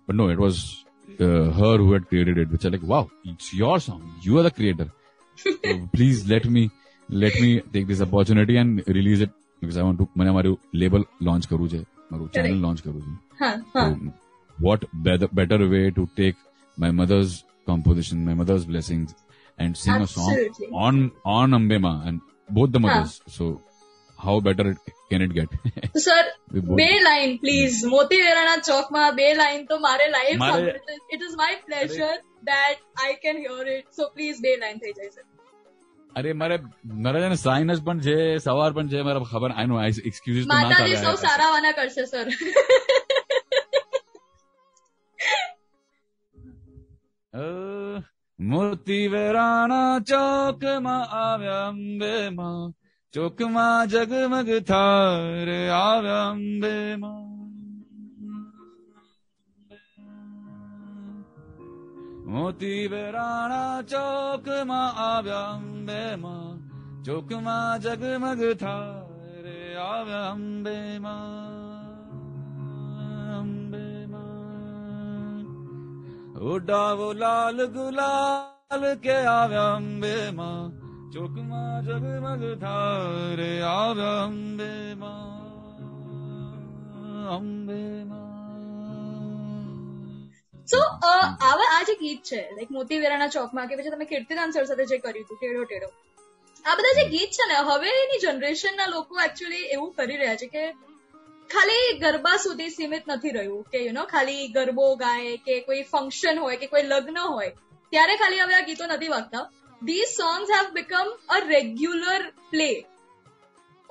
but 0.08 0.18
no 0.20 0.28
it 0.32 0.44
was 0.44 0.62
her 1.60 1.78
who 1.80 1.90
had 1.94 2.10
created 2.12 2.44
it 2.46 2.54
which 2.56 2.68
like 2.68 2.88
wow 2.94 3.32
it's 3.32 3.54
your 3.62 3.80
song 3.80 4.04
you 4.26 4.38
are 4.38 4.50
the 4.50 4.58
creator 4.60 4.88
please 5.94 6.22
let 6.34 6.52
me 6.58 6.68
let 7.10 7.42
me 7.42 7.56
take 7.64 7.90
this 7.90 8.06
opportunity 8.10 8.62
and 8.64 8.94
release 9.00 9.26
it 9.28 9.36
because 9.62 9.80
I 9.80 9.90
want 9.90 10.00
to 10.02 10.22
મને 10.22 10.38
મારું 10.38 10.62
label 10.76 11.10
launch 11.22 11.50
કરવું 11.50 11.74
છે 11.74 11.82
મારું 12.12 12.32
channel 12.36 12.62
launch 12.62 12.86
કરવું 12.86 13.04
છે 13.74 14.14
what 14.58 14.88
better 15.36 15.62
way 15.74 15.84
to 15.90 16.10
take 16.12 16.48
my 16.78 16.94
mother's 16.94 17.36
composition, 17.68 18.24
my 18.26 18.34
mother's 18.34 18.66
blessings, 18.66 19.14
and 19.60 19.78
sing 19.78 19.94
Absolutely. 19.98 20.48
a 20.48 20.50
song 20.56 20.72
on 20.86 21.12
on 21.26 21.52
Ambema 21.52 21.94
and 22.08 22.22
both 22.50 22.72
the 22.72 22.80
mothers. 22.80 23.14
Huh. 23.20 23.32
So 23.32 23.62
how 24.20 24.40
better 24.40 24.68
can 25.10 25.22
it 25.22 25.34
get? 25.34 25.50
Sir, 26.00 26.24
બે 26.80 26.90
line 27.06 27.38
please 27.38 27.78
મોતીવેરાના 27.92 28.58
ચોકમાં 28.70 29.06
બે 29.20 29.30
line 29.36 29.64
તો 29.68 29.78
મારે 29.80 30.10
live 30.10 30.44
it 31.12 31.22
is 31.22 31.38
my 31.42 31.62
pleasure 31.68 32.12
that 32.50 32.84
I 33.04 33.16
can 33.24 33.42
hear 33.44 33.72
it 33.76 33.88
so 33.94 34.12
please 34.16 34.44
બે 34.46 34.54
line 34.64 34.84
થઈ 34.84 34.94
જાય 34.94 35.12
sir 35.12 35.26
અરે 36.16 36.34
મારે 36.34 36.58
મારા 37.06 37.22
છે 37.22 37.30
ને 37.30 37.40
સાઇનસ 37.44 37.84
પણ 37.86 38.04
છે 38.08 38.18
સવાર 38.40 38.72
પણ 38.74 38.92
છે 38.92 39.06
મારા 39.10 39.30
ખબર 39.32 39.52
આઈ 39.54 39.68
નો 39.68 39.76
એક્સક્યુઝ 40.12 40.50
માતાજી 40.54 41.00
સૌ 41.04 41.16
સારા 41.24 41.52
વાના 41.56 41.74
કરશે 41.74 42.04
સર 42.06 42.28
અ 47.34 47.46
મોતી 48.40 49.08
વેરાણા 49.08 50.02
ચોકમાં 50.02 51.08
આવ્યા 51.10 51.68
અંબેમાં 51.68 52.74
ચોકમાં 53.14 53.90
જગમગ 53.90 54.50
થાર 54.62 55.50
આવ્યા 55.76 56.30
અંબેમાં 56.30 57.26
મોતી 62.26 62.84
વેરાણા 62.88 63.84
ચોકમાં 63.86 64.92
આવ્યા 65.00 65.54
અંબેમાં 65.54 66.60
ચોકમાં 67.06 67.82
જગમગ 67.82 68.44
થાર 68.58 69.46
આવ્યા 69.80 70.32
અંબેમાં 70.32 71.45
ઉડાવો 76.36 77.14
લાલ 77.14 77.60
ગુલાલ 77.68 78.84
કે 79.02 79.16
આવ્યા 79.26 79.76
અંબે 79.76 80.16
માં 80.32 80.72
ચોકમાં 81.14 81.86
જગમગ 81.86 82.44
ધારે 82.60 83.52
આવ્યા 83.66 84.24
અંબે 84.24 84.72
માં 84.96 85.86
અંબે 87.36 87.80
સો 90.68 90.82
આવા 91.10 91.70
આ 91.70 91.84
જે 91.84 91.96
ગીત 91.96 92.22
છે 92.24 92.42
લાઈક 92.50 92.70
મોતી 92.70 93.00
વેરાના 93.00 93.30
ચોકમાં 93.30 93.70
કે 93.70 93.78
પછી 93.78 93.94
તમે 93.94 94.06
કીર્તિદાન 94.06 94.52
સર 94.52 94.66
સાથે 94.66 94.86
જે 94.86 94.98
કર્યું 94.98 95.24
હતું 95.24 95.40
ટેડો 95.40 95.64
ટેડો 95.64 95.90
આ 96.66 96.76
બધા 96.76 96.98
જે 97.00 97.06
ગીત 97.10 97.32
છે 97.32 97.46
ને 97.46 97.62
હવે 97.64 97.96
એની 97.96 98.22
જનરેશનના 98.24 98.90
લોકો 98.90 99.24
એકચ્યુઅલી 99.26 99.72
એવું 99.74 99.92
કરી 99.94 100.18
રહ્યા 100.18 100.42
છે 100.44 100.48
કે 100.50 100.64
ખાલી 101.50 102.00
ગરબા 102.00 102.38
સુધી 102.38 102.72
સીમિત 102.72 103.08
નથી 103.08 103.34
રહ્યું 103.34 103.68
કે 103.72 103.82
યુ 103.82 103.94
નો 103.94 104.06
ખાલી 104.06 104.48
ગરબો 104.54 104.88
ગાય 104.96 105.36
કે 105.46 105.60
કોઈ 105.62 105.84
ફંક્શન 105.84 106.42
હોય 106.44 106.58
કે 106.58 106.68
કોઈ 106.68 106.84
લગ્ન 106.86 107.22
હોય 107.22 107.52
ત્યારે 107.94 108.18
ખાલી 108.18 108.42
હવે 108.42 108.58
આ 108.58 108.66
ગીતો 108.66 108.90
નથી 108.90 109.12
વાગતા 109.12 109.46
these 109.82 110.12
songs 110.14 110.54
have 110.56 110.74
become 110.74 111.14
a 111.30 111.40
regular 111.46 112.28
play 112.50 112.70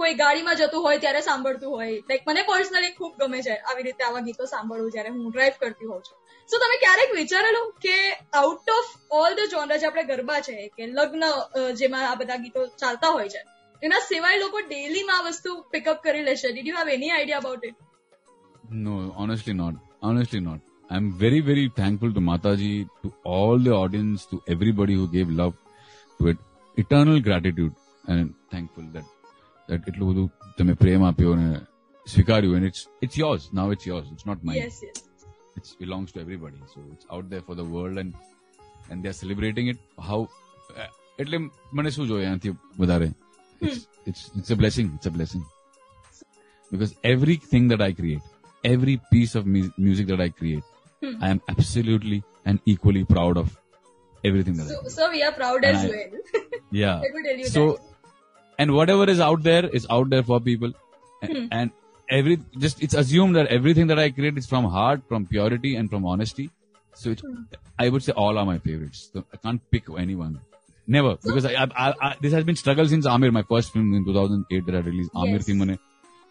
કોઈ 0.00 0.14
ગાડીમાં 0.14 0.60
જતું 0.60 0.84
હોય 0.84 1.00
ત્યારે 1.00 1.22
સાંભળતું 1.22 1.74
હોય 1.74 2.02
લાઈક 2.02 2.28
મને 2.28 2.44
પર્સનલી 2.44 2.92
ખૂબ 2.92 3.16
ગમે 3.18 3.42
છે 3.42 3.56
આવી 3.56 3.88
રીતે 3.88 4.04
આવા 4.04 4.22
ગીતો 4.22 4.50
સાંભળવું 4.52 4.92
જ્યારે 4.92 5.16
હું 5.16 5.26
ડ્રાઈવ 5.28 5.58
કરતી 5.58 5.90
હોઉં 5.92 6.02
છું 6.02 6.18
સો 6.50 6.60
તમે 6.60 6.78
ક્યારેક 6.78 7.14
વિચારેલું 7.14 7.72
કે 7.80 7.96
out 8.36 8.72
of 8.72 8.94
all 9.14 9.30
the 9.32 9.50
genre 9.50 9.78
જે 9.78 9.90
આપણે 9.90 10.06
ગરબા 10.06 10.40
છે 10.42 10.56
કે 10.76 10.88
લગ્ન 10.88 11.28
જેમાં 11.74 12.08
આ 12.08 12.16
બધા 12.16 12.40
ગીતો 12.40 12.66
ચાલતા 12.76 13.12
હોય 13.12 13.28
છે 13.28 13.44
એના 13.82 14.04
સિવાય 14.04 14.40
લોકો 14.40 14.62
ડેલીમાં 14.64 15.18
આ 15.20 15.26
વસ્તુ 15.28 15.56
પિકઅપ 15.72 16.04
કરી 16.04 16.26
લેશે 16.28 16.46
did 16.46 16.70
you 16.70 16.78
have 16.78 16.92
any 16.92 17.10
idea 17.10 17.42
about 17.42 17.66
it 17.70 17.78
no 18.84 18.94
honestly 19.24 19.56
not 19.56 19.82
honestly 20.02 20.44
not 20.44 20.62
I 20.90 21.00
am 21.00 21.10
very 21.18 21.44
very 21.48 21.72
thankful 21.76 22.14
to 22.14 22.24
Mataji 22.28 22.78
to 22.86 23.12
all 23.34 23.66
the 23.66 23.76
audience 23.78 24.26
to 24.26 24.40
everybody 24.48 24.98
who 25.00 25.06
gave 25.08 25.34
love 25.38 25.52
to 26.20 26.32
it 26.32 26.42
eternal 26.76 27.20
gratitude 27.20 28.14
and 28.14 28.34
thankful 28.50 28.88
that 28.88 29.10
that 29.68 29.88
એટલું 29.88 30.10
બધું 30.10 30.54
તમે 30.58 30.76
પ્રેમ 30.76 31.08
આપ્યો 31.08 31.34
અને 31.34 31.48
સ્વીકાર્યું 32.06 32.60
and 32.60 32.70
it's 32.70 32.86
it's 33.02 33.20
yours 33.22 33.50
now 33.52 33.76
it's 33.76 33.90
yours 33.90 34.08
it's 34.12 34.30
not 34.30 34.46
my 34.48 34.70
it's 35.58 35.76
belongs 35.80 36.12
to 36.12 36.24
everybody 36.24 36.72
so 36.72 36.86
it's 36.86 37.10
out 37.10 37.28
there 37.28 37.44
for 37.46 37.58
the 37.60 37.70
world 37.74 38.04
and 38.04 38.14
and 38.90 39.02
they 39.02 39.12
are 39.12 39.18
celebrating 39.20 39.70
it 39.74 39.84
how 40.08 40.22
એટલે 41.18 41.38
મને 41.38 41.90
શું 41.90 42.08
જોઈએ 42.08 42.24
અહીંયાથી 42.24 42.56
વધારે 42.78 43.10
It's, 43.64 43.84
hmm. 43.84 44.10
it's, 44.10 44.30
it's 44.36 44.50
a 44.50 44.56
blessing. 44.56 44.92
It's 44.96 45.06
a 45.06 45.10
blessing. 45.10 45.44
Because 46.70 46.94
everything 47.04 47.68
that 47.68 47.80
I 47.80 47.92
create, 47.92 48.22
every 48.64 49.00
piece 49.12 49.34
of 49.34 49.46
mu- 49.46 49.70
music 49.78 50.06
that 50.08 50.20
I 50.20 50.28
create, 50.28 50.62
hmm. 51.02 51.22
I 51.22 51.28
am 51.28 51.40
absolutely 51.48 52.22
and 52.44 52.60
equally 52.66 53.04
proud 53.04 53.36
of 53.36 53.56
everything 54.24 54.54
that 54.54 54.68
so, 54.68 54.80
I 54.84 54.88
So 54.88 55.10
we 55.10 55.22
are 55.22 55.32
proud 55.32 55.64
and 55.64 55.76
as 55.76 55.84
I, 55.84 55.88
well. 55.88 56.42
yeah. 56.70 57.00
tell 57.00 57.36
you 57.36 57.46
so, 57.46 57.72
that. 57.72 57.80
and 58.58 58.74
whatever 58.74 59.08
is 59.08 59.20
out 59.20 59.42
there 59.42 59.66
is 59.68 59.86
out 59.90 60.10
there 60.10 60.22
for 60.22 60.40
people. 60.40 60.72
And, 61.22 61.36
hmm. 61.36 61.46
and 61.50 61.70
every, 62.10 62.38
just, 62.58 62.82
it's 62.82 62.94
assumed 62.94 63.36
that 63.36 63.46
everything 63.46 63.86
that 63.88 63.98
I 63.98 64.10
create 64.10 64.36
is 64.36 64.46
from 64.46 64.64
heart, 64.64 65.02
from 65.08 65.26
purity 65.26 65.76
and 65.76 65.88
from 65.88 66.04
honesty. 66.04 66.50
So 66.94 67.14
hmm. 67.14 67.42
I 67.78 67.88
would 67.88 68.02
say 68.02 68.12
all 68.12 68.38
are 68.38 68.46
my 68.46 68.58
favorites. 68.58 69.10
So 69.12 69.24
I 69.32 69.36
can't 69.36 69.70
pick 69.70 69.84
anyone. 69.96 70.40
Never, 70.86 71.16
because 71.22 71.46
I, 71.46 71.64
I, 71.64 71.94
I, 72.00 72.16
this 72.20 72.32
has 72.32 72.44
been 72.44 72.56
struggle 72.56 72.86
since 72.86 73.06
Amir, 73.06 73.32
my 73.32 73.42
first 73.42 73.72
film 73.72 73.94
in 73.94 74.04
2008 74.04 74.66
that 74.66 74.74
I 74.74 74.78
released. 74.80 75.10
Amir 75.14 75.36
yes. 75.36 75.48
Thimane. 75.48 75.78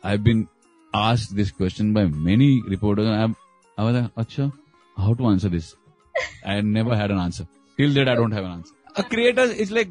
I've 0.04 0.24
been 0.24 0.48
asked 0.94 1.36
this 1.36 1.50
question 1.50 1.94
by 1.94 2.06
many 2.06 2.62
reporters, 2.62 3.08
and 3.08 3.16
I'm, 3.16 3.36
I 3.78 3.84
was 3.84 3.96
like, 3.96 4.16
"Acha, 4.16 4.52
how 4.96 5.14
to 5.16 5.28
answer 5.28 5.50
this?" 5.50 5.76
I 6.46 6.62
never 6.62 6.96
had 6.96 7.10
an 7.10 7.18
answer. 7.18 7.48
Till 7.78 7.94
date, 7.94 8.08
I 8.08 8.16
don't 8.16 8.32
have 8.32 8.44
an 8.44 8.52
answer. 8.52 8.74
A 8.96 9.04
creator 9.04 9.42
is 9.42 9.72
like 9.72 9.90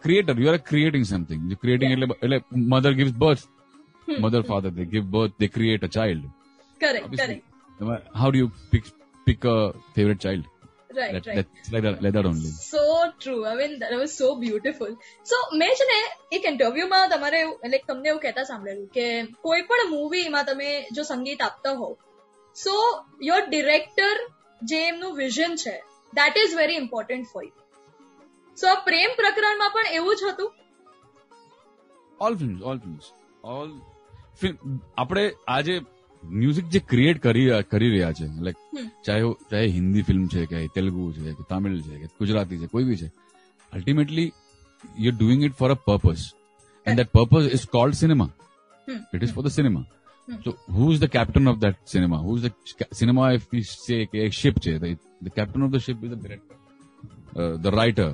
creator. 0.00 0.32
You 0.34 0.50
are 0.50 0.58
creating 0.58 1.04
something. 1.04 1.46
You're 1.48 1.56
creating 1.56 1.98
yeah. 1.98 2.06
like, 2.22 2.44
mother 2.52 2.94
gives 2.94 3.12
birth. 3.12 3.48
Hmm. 4.06 4.20
mother, 4.20 4.42
father, 4.42 4.70
they 4.70 4.84
give 4.84 5.10
birth. 5.10 5.32
They 5.38 5.48
create 5.48 5.82
a 5.82 5.88
child. 5.88 6.22
Correct. 6.78 7.04
Obviously, 7.04 7.42
correct. 7.78 8.08
How 8.14 8.30
do 8.30 8.38
you 8.38 8.52
pick 8.70 8.84
pick 9.26 9.44
a 9.44 9.72
favorite 9.94 10.20
child? 10.20 10.44
Right, 10.94 11.24
that, 11.24 11.46
મેં 15.52 15.72
છે 15.74 15.84
ને 15.84 15.98
એક 16.32 16.44
ઇન્ટરવ્યુમાં 16.44 17.08
તમારે 17.08 17.40
like 17.44 17.86
તમને 17.86 18.08
એવું 18.08 18.20
કહેતા 18.20 18.44
સાંભળેલું 18.44 18.88
કે 18.88 19.06
કોઈ 19.40 19.62
પણ 19.62 19.90
મૂવીમાં 19.90 20.44
તમે 20.44 20.70
જો 20.92 21.02
સંગીત 21.02 21.42
આપતા 21.42 21.72
હોવ 21.72 21.94
સો 22.56 22.74
યોર 23.22 23.42
ડિરેક્ટર 23.48 24.14
જે 24.62 24.80
એમનું 24.88 25.16
વિઝન 25.16 25.56
છે 25.56 25.74
that 26.12 26.36
is 26.36 26.54
very 26.56 26.74
important 26.74 27.32
for 27.32 27.44
you 27.44 27.52
so 28.58 28.68
આ 28.68 28.84
પ્રેમ 28.84 29.16
પ્રકરણમાં 29.16 29.74
પણ 29.74 29.86
એવું 29.92 30.16
જ 30.16 30.30
હતું 30.32 30.50
all 32.20 32.36
films 32.36 32.62
all 32.62 32.78
films 32.78 33.10
all 33.44 33.74
film 34.40 34.78
આપણે 34.96 35.24
આજે 35.48 35.74
મ્યુઝિક 36.30 36.70
જે 36.74 36.80
ક્રિએટ 36.92 37.18
કરી 37.26 37.62
કરી 37.72 37.90
રહ્યા 37.94 38.12
છે 38.18 38.28
લાઈક 38.46 38.58
ચાહે 39.08 39.24
ચાહે 39.50 39.66
હિન્દી 39.78 40.06
ફિલ્મ 40.08 40.24
છે 40.34 40.46
કે 40.52 40.62
તેલુગુ 40.76 41.10
છે 41.16 41.34
કે 41.40 41.48
તામિલ 41.52 41.74
છે 41.88 41.98
કે 42.02 42.08
ગુજરાતી 42.20 42.60
છે 42.62 42.70
કોઈ 42.74 42.86
બી 42.90 43.00
છે 43.02 43.08
ultimately 43.72 44.30
you 45.04 45.10
are 45.10 45.18
doing 45.18 45.44
it 45.48 45.58
for 45.60 45.70
a 45.76 45.78
purpose 45.88 46.24
and 46.86 47.02
that 47.02 47.12
purpose 47.18 47.52
is 47.58 47.66
called 47.76 48.00
cinema 48.02 48.30
it 49.14 49.22
is 49.26 49.34
for 49.36 49.44
the 49.48 49.56
cinema 49.58 49.84
So 50.44 50.56
who 50.66 50.92
is 50.92 51.00
the 51.00 51.08
captain 51.08 51.46
of 51.46 51.60
that 51.60 51.76
cinema? 51.84 52.18
Who's 52.18 52.42
the 52.42 52.52
cinema? 52.92 53.34
If 53.34 53.50
we 53.52 53.62
say 53.62 54.08
a 54.14 54.30
ship, 54.30 54.60
the, 54.60 54.96
the 55.20 55.30
captain 55.30 55.62
of 55.62 55.70
the 55.70 55.80
ship 55.80 56.02
is 56.02 56.10
the 56.10 56.16
director, 56.16 56.54
uh, 57.36 57.56
the 57.58 57.70
writer 57.70 58.14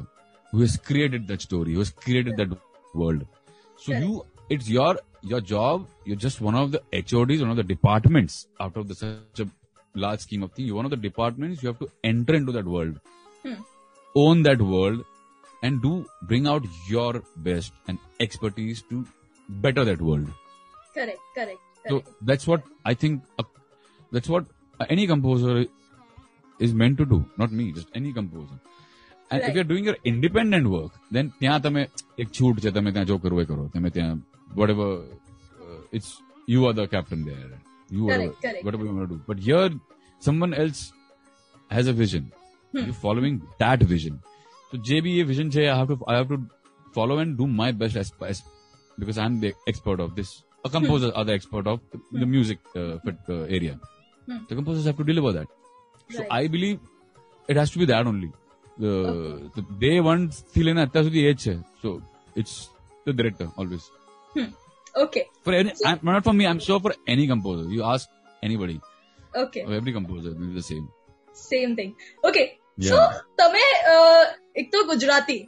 who 0.52 0.60
has 0.60 0.76
created 0.76 1.28
that 1.28 1.40
story, 1.40 1.74
who 1.74 1.78
has 1.78 1.90
created 1.90 2.36
that 2.36 2.48
world. 2.94 3.24
So 3.76 3.92
you, 3.92 4.26
it's 4.48 4.68
your 4.68 4.98
your 5.22 5.40
job, 5.40 5.86
you're 6.04 6.16
just 6.16 6.40
one 6.40 6.54
of 6.54 6.72
the 6.72 6.82
HODs, 6.92 7.40
one 7.40 7.50
of 7.50 7.56
the 7.56 7.62
departments 7.62 8.46
out 8.58 8.76
of 8.76 8.88
the 8.88 8.94
such 8.94 9.40
a 9.40 9.48
large 9.94 10.20
scheme 10.20 10.42
of 10.42 10.52
things. 10.52 10.66
You're 10.66 10.76
one 10.76 10.84
of 10.84 10.90
the 10.90 10.96
departments, 10.96 11.62
you 11.62 11.68
have 11.68 11.78
to 11.78 11.90
enter 12.04 12.34
into 12.34 12.52
that 12.52 12.64
world, 12.64 13.00
hmm. 13.42 13.54
own 14.14 14.42
that 14.42 14.60
world, 14.60 15.04
and 15.62 15.82
do 15.82 16.06
bring 16.22 16.46
out 16.46 16.64
your 16.88 17.22
best 17.36 17.72
and 17.86 17.98
expertise 18.18 18.82
to 18.90 19.06
better 19.48 19.84
that 19.84 20.00
world. 20.00 20.28
Correct, 20.94 21.18
correct. 21.34 21.58
correct. 21.84 22.06
So 22.06 22.14
that's 22.22 22.46
what 22.46 22.62
I 22.84 22.94
think, 22.94 23.22
uh, 23.38 23.44
that's 24.12 24.28
what 24.28 24.46
any 24.88 25.06
composer 25.06 25.66
is 26.58 26.74
meant 26.74 26.98
to 26.98 27.04
do, 27.04 27.24
not 27.36 27.52
me, 27.52 27.72
just 27.72 27.88
any 27.94 28.12
composer. 28.12 28.58
And 29.30 29.40
right. 29.40 29.48
if 29.48 29.54
you're 29.54 29.64
doing 29.64 29.84
your 29.84 29.96
independent 30.04 30.66
work, 30.66 30.92
then 31.16 31.32
ત્યાં 31.40 31.62
તમે 31.64 31.82
એક 32.22 32.28
છૂટ 32.36 32.60
છે 32.62 32.70
તમે 32.76 32.90
ત્યાં 32.94 33.10
જો 33.10 33.16
કરવું 33.24 33.42
એ 33.42 33.44
કરો 33.50 33.66
તમે 33.74 33.90
ત્યાં 33.96 34.16
whatever 34.54 35.02
uh, 35.62 35.78
it's 35.92 36.20
you 36.46 36.66
are 36.66 36.72
the 36.72 36.86
captain 36.86 37.24
there. 37.24 37.50
You 37.90 38.06
correct, 38.06 38.42
correct. 38.42 38.64
whatever 38.64 38.84
you 38.84 38.94
want 38.94 39.08
to 39.08 39.16
do. 39.16 39.22
But 39.26 39.38
here, 39.38 39.70
someone 40.18 40.54
else 40.54 40.92
has 41.70 41.86
a 41.86 41.92
vision. 41.92 42.32
Hmm. 42.72 42.84
You're 42.86 42.94
following 42.94 43.42
that 43.58 43.82
vision. 43.82 44.20
So 44.70 44.78
J 44.78 45.00
B, 45.00 45.20
a 45.20 45.24
vision 45.24 45.50
चाहिए. 45.50 45.72
I 45.72 45.78
have 45.78 45.88
to 45.88 45.98
I 46.06 46.16
have 46.16 46.28
to 46.28 46.38
follow 46.92 47.18
and 47.18 47.36
do 47.36 47.46
my 47.46 47.70
best 47.72 47.96
as, 47.96 48.12
as 48.20 48.42
because 48.98 49.18
I'm 49.18 49.40
the 49.40 49.54
expert 49.66 50.00
of 50.00 50.14
this. 50.16 50.42
A 50.64 50.68
hmm. 50.68 50.74
composer 50.76 51.10
hmm. 51.10 51.18
are 51.18 51.24
the 51.24 51.32
expert 51.32 51.66
of 51.66 51.80
the, 51.92 51.98
hmm. 51.98 52.20
the 52.20 52.26
music 52.26 52.58
uh, 52.76 52.98
fit, 53.04 53.16
uh, 53.28 53.42
area. 53.58 53.78
Hmm. 54.26 54.38
The 54.48 54.54
composers 54.54 54.84
have 54.86 54.96
to 54.96 55.04
deliver 55.04 55.32
that. 55.32 55.48
So 56.10 56.20
right. 56.20 56.28
I 56.30 56.46
believe 56.48 56.78
it 57.48 57.56
has 57.56 57.70
to 57.70 57.78
be 57.78 57.86
that 57.86 58.06
only. 58.06 58.32
The, 58.78 58.88
okay. 58.88 59.50
the 59.56 59.62
day 59.86 59.96
one 60.00 60.22
in 60.70 60.78
અત્યાર 60.84 61.02
સુધી 61.06 61.22
એ 61.30 61.34
છે. 61.42 61.54
So 61.82 61.88
it's 62.40 62.54
the 63.06 63.12
director 63.20 63.48
always. 63.56 63.84
Hmm. 64.34 64.50
Okay. 64.96 65.24
For 65.42 65.52
any, 65.52 65.74
so, 65.74 65.88
I'm, 65.88 65.98
not 66.02 66.24
for 66.24 66.32
me. 66.32 66.46
I'm 66.46 66.58
sure 66.60 66.80
for 66.80 66.94
any 67.06 67.26
composer. 67.26 67.68
You 67.68 67.82
ask 67.84 68.08
anybody. 68.42 68.80
Okay. 69.34 69.62
Or 69.62 69.74
every 69.74 69.92
composer 69.92 70.30
will 70.30 70.48
be 70.48 70.54
the 70.54 70.62
same. 70.62 70.88
Same 71.34 71.76
thing. 71.76 71.94
Okay. 72.24 72.58
Yeah. 72.78 72.90
So 72.90 72.98
તમે 73.38 73.64
એક 74.54 74.68
તો 74.72 74.84
ગુજરાતી 74.90 75.40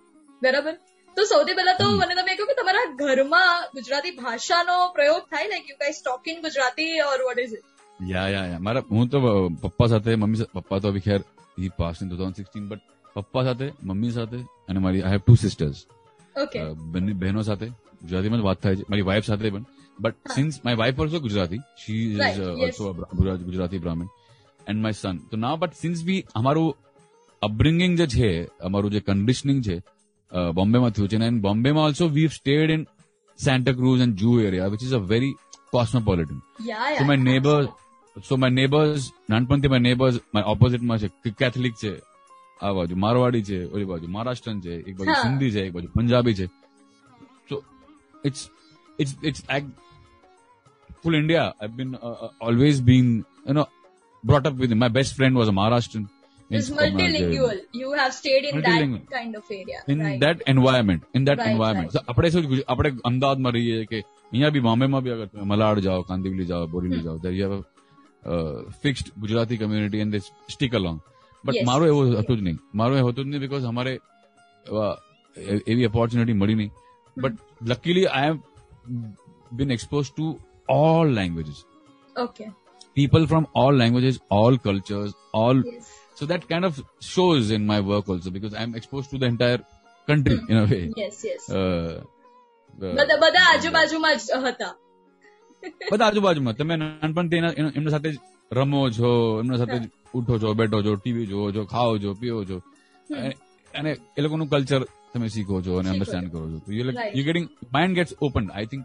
બરાબર 0.42 0.74
તો 1.16 1.22
સૌથી 1.24 1.54
પહેલા 1.54 1.76
તો 1.80 1.88
મને 1.92 2.14
તમે 2.18 2.34
કહો 2.38 2.46
કે 2.50 2.56
તમારા 2.60 2.86
ઘરમાં 3.00 3.68
ગુજરાતી 3.76 4.14
ભાષાનો 4.18 4.76
પ્રયોગ 4.96 5.22
થાય 5.30 5.52
like 5.52 5.70
you 5.70 5.78
guys 5.82 6.00
talk 6.00 6.32
in 6.32 6.42
Gujarati 6.46 6.90
or 7.08 7.18
what 7.26 7.42
is 7.44 7.54
it 7.58 7.64
ya 8.12 8.28
ya 8.34 8.46
ya 8.52 8.64
મારા 8.68 8.84
હું 8.90 9.08
તો 9.08 9.22
પપ્પા 9.64 9.88
સાથે 9.92 10.16
મમ્મી 10.16 10.48
પપ્પા 10.56 10.80
તો 10.80 10.92
હવે 10.92 11.04
ખેર 11.06 11.20
હી 11.58 11.72
પાસ 11.78 12.02
ઇન 12.02 12.12
2016 12.14 12.68
બટ 12.70 12.82
પપ્પા 13.16 13.44
સાથે 13.48 13.68
મમ્મી 13.82 14.12
સાથે 14.18 14.38
અને 14.68 14.84
મારી 14.86 15.02
I 15.04 15.14
have 15.16 15.24
two 15.24 15.38
sisters 15.44 15.82
okay 16.36 16.64
બહેનો 17.24 17.46
સાથે 17.50 17.68
ગુજરાતીમાં 18.02 18.40
જ 18.40 18.44
વાત 18.48 18.62
થાય 18.62 18.76
છે 18.78 18.88
મારી 18.90 19.08
વાઇફ 19.10 19.26
સાથે 19.26 19.48
પણ 19.48 19.66
but 19.98 20.36
since 20.36 20.60
my 20.64 20.80
wife 20.82 21.02
also 21.04 21.24
Gujarati 21.26 21.62
she 21.82 22.04
is 22.06 22.40
also 22.64 22.84
Gujarati 23.44 23.82
Brahmin 23.84 24.08
and 24.66 24.80
my 24.84 25.00
son 25.02 25.16
તો 25.30 25.42
ના 25.44 25.54
બટ 25.56 25.82
સિન્સ 25.84 26.00
બી 26.08 26.20
અમારું 26.34 26.70
અપબ્રિંગિંગ 27.42 27.94
જે 28.00 28.06
છે 28.16 28.30
અમારું 28.60 28.94
જે 28.96 29.00
કન્ડિશનિંગ 29.02 29.60
છે 29.62 29.76
બોમ્બેમાં 30.58 30.92
થયું 30.96 31.12
છે 31.12 31.22
એન્ડ 31.22 31.40
બોમ્બેમાં 31.40 31.88
also 31.90 32.04
we 32.08 32.34
stayed 32.38 32.76
in 32.76 32.82
Santa 33.38 33.74
Cruz 33.74 34.00
and 34.00 34.16
Jew 34.16 34.40
area, 34.40 34.68
which 34.68 34.82
is 34.82 34.92
a 34.92 35.00
very 35.00 35.34
cosmopolitan. 35.72 36.42
Yeah, 36.60 36.90
yeah. 36.90 36.98
So 36.98 37.04
my 37.04 37.16
neighbors, 37.18 37.68
so 38.16 38.36
my 38.36 38.50
નાનપણથી 38.50 39.68
માય 39.68 39.78
નેબર્સ 39.80 40.16
my 40.34 40.42
opposite 40.42 40.82
છે 41.24 41.30
કેથલિક 41.32 41.74
છે 41.74 41.92
આ 42.60 42.72
બાજુ 42.72 42.96
મારવાડી 42.96 43.42
છે 43.42 43.58
ઓલી 43.66 43.84
બાજુ 43.84 44.06
મહારાષ્ટ્રન 44.08 44.60
છે 44.60 44.74
એક 44.80 44.96
બાજુ 44.96 45.14
સિંધી 45.22 45.50
છે 45.50 45.60
એક 45.60 45.72
બાજુ 45.72 45.88
પંજાબી 45.94 46.34
છે 46.34 46.46
it's 48.24 48.50
it's 48.98 49.14
it's 49.22 49.42
I, 49.48 49.64
full 51.02 51.14
India. 51.14 51.54
I've 51.60 51.76
been 51.76 51.94
uh, 51.96 52.28
always 52.40 52.80
been 52.80 53.24
you 53.46 53.54
know 53.54 53.68
brought 54.24 54.46
up 54.46 54.54
with 54.56 54.72
him. 54.72 54.78
My 54.78 54.88
best 54.88 55.16
friend 55.16 55.34
was 55.34 55.48
a 55.48 55.52
Maharashtrian. 55.52 56.08
It's 56.50 56.70
multilingual. 56.70 57.60
You 57.72 57.92
have 57.92 58.12
stayed 58.14 58.44
in 58.44 58.60
that 58.60 59.10
kind 59.10 59.36
of 59.36 59.44
area. 59.50 59.78
In 59.88 60.00
right. 60.00 60.20
that 60.20 60.42
environment. 60.46 61.04
In 61.14 61.24
that 61.24 61.38
right, 61.38 61.52
environment. 61.52 61.94
Right. 61.94 62.04
So 62.06 62.12
अपडे 62.12 62.30
सोच 62.30 62.44
આપણે 62.44 62.62
अपडे 62.74 62.90
अंदाज 63.10 63.38
मर 63.46 63.52
रही 63.52 63.70
है 63.70 63.84
कि 63.92 64.02
यहाँ 64.32 64.50
भी 64.52 64.60
मामे 64.68 64.86
અગર 64.86 65.26
તમે 65.26 65.44
મલાડ 65.44 65.52
मलाड 65.52 65.80
जाओ 65.86 66.02
कांदीवली 66.10 66.44
जाओ 66.50 66.66
बोरीली 66.74 67.00
जाओ 67.06 67.16
तेरी 67.24 67.40
have 67.44 67.54
fixed 68.82 69.08
Gujarati 69.22 69.56
community 69.62 70.02
and 70.04 70.12
they 70.16 70.20
stick 70.54 70.74
along 70.80 70.98
but 71.44 71.64
मारो 71.70 71.86
એવું 71.92 72.12
वो 72.28 72.36
જ 72.36 72.40
नहीं 72.48 72.58
मारो 72.80 72.94
એ 73.00 73.02
હતું 73.08 73.24
नहीं 73.32 73.48
નહીં 73.48 73.66
हमारे 73.70 73.92
ये 75.68 75.74
भी 75.78 75.84
ઓપોર્ચ્યુનિટી 75.90 76.34
मरी 76.42 76.54
नहीं 76.60 76.70
But 77.16 77.32
luckily, 77.62 78.08
I 78.08 78.22
have 78.22 78.40
been 79.52 79.70
exposed 79.70 80.16
to 80.16 80.40
all 80.68 81.06
languages. 81.08 81.64
Okay. 82.16 82.50
People 82.94 83.26
from 83.26 83.46
all 83.54 83.72
languages, 83.72 84.20
all 84.28 84.58
cultures, 84.58 85.14
all. 85.32 85.62
Yes. 85.64 85.92
So 86.14 86.26
that 86.26 86.48
kind 86.48 86.64
of 86.64 86.82
shows 87.00 87.50
in 87.50 87.66
my 87.66 87.80
work 87.80 88.08
also 88.08 88.30
because 88.30 88.54
I'm 88.54 88.74
exposed 88.74 89.10
to 89.10 89.18
the 89.18 89.26
entire 89.26 89.60
country 90.06 90.38
in 90.48 90.56
a 90.56 90.64
way. 90.64 90.90
Yes, 90.96 91.24
yes. 91.24 91.48
Uh, 91.50 92.02
બધા 92.80 93.16
બધા 93.16 93.40
આજુબાજુમાં 93.52 94.16
જ 94.16 94.38
હતા 94.44 94.68
બધા 95.92 96.06
આજુબાજુમાં 96.06 96.54
તમે 96.54 96.76
નાનપણથી 96.76 97.36
એના 97.36 97.52
એમના 97.76 97.90
સાથે 97.90 98.12
જ 98.12 98.18
રમો 98.52 98.90
છો 98.90 99.10
એમના 99.40 99.56
સાથે 99.56 99.78
જ 99.78 99.90
ઉઠો 100.14 100.38
છો 100.38 100.54
બેઠો 100.54 100.82
છો 100.82 100.94
ટીવી 100.96 101.26
જુઓ 101.26 101.50
છો 101.56 101.64
ખાઓ 101.64 101.98
છો 101.98 102.14
પીઓ 102.14 102.44
છો 102.44 102.58
અને 103.74 103.92
એ 104.16 104.24
લોકોનું 104.24 104.48
કલ્ચર 104.48 104.82
તમે 105.12 105.28
શીખો 105.28 105.60
છો 105.62 105.78
અને 105.78 105.88
અન્ડરસ્ટેન્ડ 105.92 106.32
કરો 106.32 106.44
છો 106.46 106.58
તો 106.64 106.72
you 106.72 106.84
like 106.88 107.16
you 107.18 107.24
getting 107.28 107.48
mind 107.70 107.98
gets 107.98 108.18
open 108.20 108.50
I 108.50 108.68
think 108.68 108.84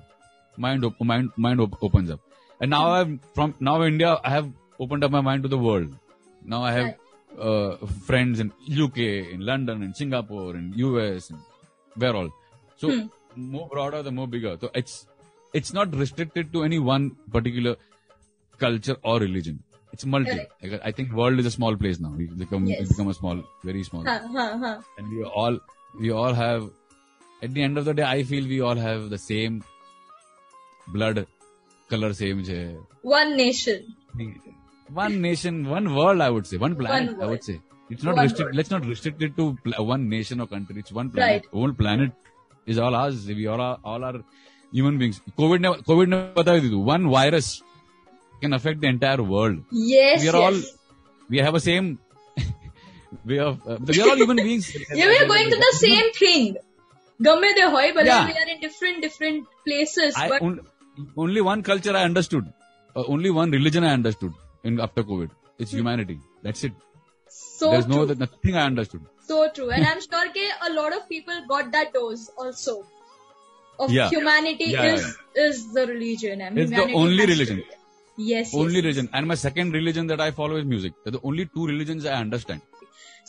mind 0.57 1.03
mind 1.03 1.37
mind 1.37 1.83
opens 1.87 2.13
up 2.15 2.21
and 2.59 2.73
now 2.73 2.87
I 2.91 3.19
from 3.35 3.53
now 3.61 3.85
India 3.87 4.21
I 4.21 4.35
have 4.35 4.47
open 4.79 5.07
up 5.07 5.11
my 5.11 5.27
mind 5.29 5.43
to 5.43 5.53
the 5.53 5.65
world 5.65 5.93
now 6.45 6.63
I 6.63 6.77
have 6.79 6.89
friends 8.07 8.39
in 8.39 8.49
UK 8.77 9.07
in 9.33 9.41
London 9.41 9.85
in 9.87 9.93
Singapore 9.93 10.49
in 10.55 10.67
US 10.75 11.29
where 11.95 12.13
all 12.15 12.29
so 12.81 12.95
more 13.47 13.67
broader 13.69 14.01
the 14.01 14.13
more 14.13 14.27
bigger 14.29 14.55
તો 14.57 14.73
it's 14.75 14.95
it's 15.53 15.71
not 15.73 15.95
restricted 15.95 16.47
to 16.47 16.65
any 16.67 16.83
one 16.83 17.09
particular 17.31 17.75
culture 18.59 18.97
or 19.03 19.19
religion 19.21 19.57
It's 19.97 20.05
multi. 20.05 20.39
I 20.87 20.91
think 20.91 21.11
world 21.11 21.39
is 21.39 21.47
a 21.47 21.51
small 21.51 21.75
place 21.75 21.99
now. 21.99 22.09
We 22.15 22.25
become 22.41 22.65
yes. 22.67 22.89
become 22.89 23.07
a 23.07 23.15
small, 23.15 23.37
very 23.63 23.83
small. 23.83 24.03
And 24.07 25.11
we 25.11 25.23
all 25.23 25.57
we 25.99 26.11
all 26.11 26.35
have. 26.39 26.69
At 27.41 27.55
the 27.55 27.63
end 27.67 27.79
of 27.79 27.85
the 27.85 27.95
day, 27.95 28.03
I 28.03 28.21
feel 28.31 28.43
we 28.51 28.59
all 28.61 28.75
have 28.75 29.09
the 29.09 29.17
same 29.17 29.63
blood 30.97 31.25
color, 31.89 32.13
same. 32.13 32.43
One 33.01 33.35
nation. 33.37 33.95
One 34.99 35.19
nation, 35.19 35.67
one 35.67 35.95
world. 35.95 36.21
I 36.21 36.29
would 36.29 36.45
say 36.45 36.57
one 36.57 36.75
planet. 36.75 37.17
One 37.17 37.27
I 37.27 37.31
would 37.31 37.43
say 37.43 37.59
it's 37.89 38.03
not 38.03 38.19
restricted. 38.19 38.55
Let's 38.55 38.69
not 38.69 38.85
restrict 38.85 39.23
it 39.23 39.35
to 39.37 39.57
pl- 39.63 39.83
one 39.93 40.07
nation 40.09 40.41
or 40.41 40.47
country. 40.55 40.75
It's 40.77 40.91
one 40.91 41.09
planet. 41.09 41.47
Right. 41.47 41.59
Whole 41.59 41.73
planet 41.73 42.11
is 42.67 42.77
all 42.77 42.93
ours. 42.93 43.25
We 43.25 43.47
all 43.47 43.65
are 43.69 43.79
all 43.83 44.03
are 44.11 44.21
human 44.71 44.99
beings. 44.99 45.21
COVID 45.39 45.59
never. 45.61 45.77
COVID 45.93 46.07
never. 46.15 46.77
One 46.91 47.09
virus 47.09 47.63
can 48.41 48.53
affect 48.53 48.81
the 48.81 48.87
entire 48.87 49.21
world. 49.21 49.63
Yes. 49.71 50.21
We 50.21 50.29
are 50.29 50.35
yes. 50.35 50.43
all, 50.43 50.79
we 51.29 51.37
have 51.39 51.55
a 51.55 51.59
same 51.59 51.99
We 53.25 53.39
are. 53.39 53.57
uh, 53.67 53.77
we 53.85 54.01
are 54.01 54.09
all 54.09 54.15
human 54.15 54.37
beings. 54.37 54.75
yeah, 54.93 55.07
we 55.07 55.17
are 55.17 55.27
going 55.27 55.49
to 55.49 55.57
the 55.57 55.73
same 55.77 56.11
thing. 56.13 56.57
Gamme 57.21 57.55
de 57.55 57.69
hoy, 57.69 57.93
but 57.93 58.05
yeah. 58.05 58.25
we 58.25 58.33
are 58.33 58.47
in 58.55 58.59
different, 58.61 59.01
different 59.01 59.47
places. 59.65 60.13
I, 60.15 60.29
but... 60.29 60.41
only 61.15 61.41
one 61.41 61.63
culture 61.63 61.95
I 61.95 62.03
understood. 62.03 62.51
Uh, 62.95 63.03
only 63.07 63.29
one 63.29 63.51
religion 63.51 63.83
I 63.83 63.93
understood 63.93 64.33
in 64.63 64.79
after 64.79 65.03
COVID. 65.03 65.31
It's 65.57 65.71
hmm. 65.71 65.77
humanity. 65.77 66.19
That's 66.43 66.63
it. 66.63 66.73
So 67.29 67.71
There's 67.71 67.85
true. 67.85 68.05
no 68.05 68.13
nothing 68.13 68.55
I 68.55 68.65
understood. 68.65 69.01
So 69.25 69.49
true. 69.49 69.69
And 69.71 69.85
I'm 69.85 69.99
sure 70.01 70.29
ke 70.35 70.45
a 70.67 70.71
lot 70.73 70.95
of 70.95 71.09
people 71.09 71.41
got 71.47 71.71
that 71.71 71.93
dose 71.93 72.29
also. 72.37 72.85
Of 73.79 73.91
yeah. 73.91 74.09
humanity 74.09 74.67
yeah, 74.71 74.93
is 74.93 75.17
is 75.35 75.73
the 75.73 75.85
religion. 75.85 76.41
I 76.41 76.49
mean, 76.49 76.63
it's 76.63 76.71
the 76.71 76.93
only 77.01 77.25
religion. 77.31 77.63
Yes. 78.17 78.53
Only 78.53 78.75
yes, 78.75 78.83
religion. 78.83 79.09
And 79.13 79.27
my 79.27 79.35
second 79.35 79.73
religion 79.73 80.07
that 80.07 80.19
I 80.19 80.31
follow 80.31 80.55
is 80.55 80.65
music. 80.65 80.93
the 81.05 81.19
only 81.23 81.45
two 81.47 81.67
religions 81.67 82.05
I 82.07 82.19
understand. 82.19 82.61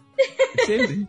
same 0.66 0.86
thing. 0.86 1.08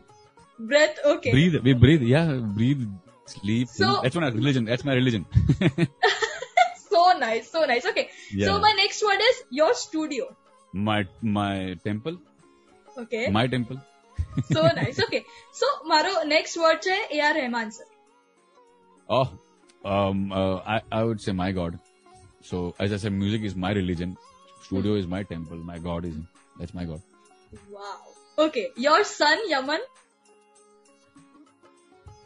Breath. 0.59 0.99
Okay. 1.03 1.31
Breathe. 1.31 1.55
We 1.63 1.73
breathe. 1.73 2.03
Yeah. 2.03 2.33
Breathe. 2.33 2.87
Sleep. 3.25 3.67
So, 3.69 4.01
that's 4.03 4.15
my 4.15 4.27
religion. 4.27 4.65
That's 4.65 4.83
my 4.83 4.93
religion. 4.93 5.25
so 6.89 7.13
nice. 7.17 7.49
So 7.49 7.65
nice. 7.65 7.85
Okay. 7.85 8.09
Yeah. 8.31 8.47
So 8.47 8.59
my 8.59 8.73
next 8.73 9.03
word 9.03 9.19
is 9.29 9.43
your 9.49 9.73
studio. 9.73 10.35
My 10.73 11.07
my 11.21 11.77
temple. 11.83 12.17
Okay. 12.97 13.29
My 13.29 13.47
temple. 13.47 13.79
so 14.51 14.67
nice. 14.67 14.99
Okay. 14.99 15.25
So 15.53 15.65
Maro 15.85 16.23
next 16.23 16.57
word 16.57 16.85
is. 16.85 17.19
AR 17.19 17.33
Rahman 17.35 17.71
sir. 17.71 17.85
Oh, 19.09 19.31
um, 19.83 20.31
uh, 20.31 20.57
I 20.75 20.81
I 20.91 21.03
would 21.03 21.21
say 21.21 21.31
my 21.31 21.51
God. 21.51 21.79
So 22.41 22.75
as 22.79 22.93
I 22.93 22.97
said, 22.97 23.13
music 23.13 23.41
is 23.43 23.55
my 23.55 23.71
religion 23.71 24.17
studio 24.71 24.93
is 24.95 25.07
my 25.07 25.23
temple. 25.23 25.57
My 25.71 25.79
God 25.87 26.05
is 26.05 26.15
that's 26.59 26.73
my 26.73 26.85
God. 26.85 27.01
Wow. 27.69 27.97
Okay, 28.45 28.67
your 28.77 29.03
son 29.03 29.49
Yaman. 29.49 29.81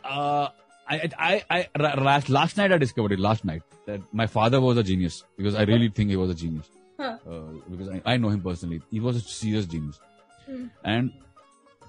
Uh, 0.04 0.50
I, 0.88 1.10
I, 1.18 1.44
I, 1.50 1.68
last, 2.08 2.30
last 2.30 2.58
night 2.58 2.72
I 2.72 2.78
discovered 2.78 3.14
it. 3.14 3.20
Last 3.20 3.44
night 3.44 3.64
that 3.88 4.02
my 4.14 4.28
father 4.28 4.62
was 4.62 4.78
a 4.78 4.84
genius 4.84 5.24
because 5.36 5.56
I 5.56 5.64
really 5.64 5.90
think 5.90 6.12
he 6.12 6.16
was 6.16 6.30
a 6.30 6.36
genius. 6.36 6.70
Huh. 7.00 7.18
Uh, 7.28 7.40
because 7.70 7.90
I, 7.90 8.02
I, 8.06 8.18
know 8.18 8.30
him 8.30 8.42
personally, 8.42 8.82
he 8.92 9.00
was 9.00 9.18
a 9.18 9.22
serious 9.22 9.66
genius. 9.66 10.00
Hmm. 10.46 10.68
And 10.84 11.12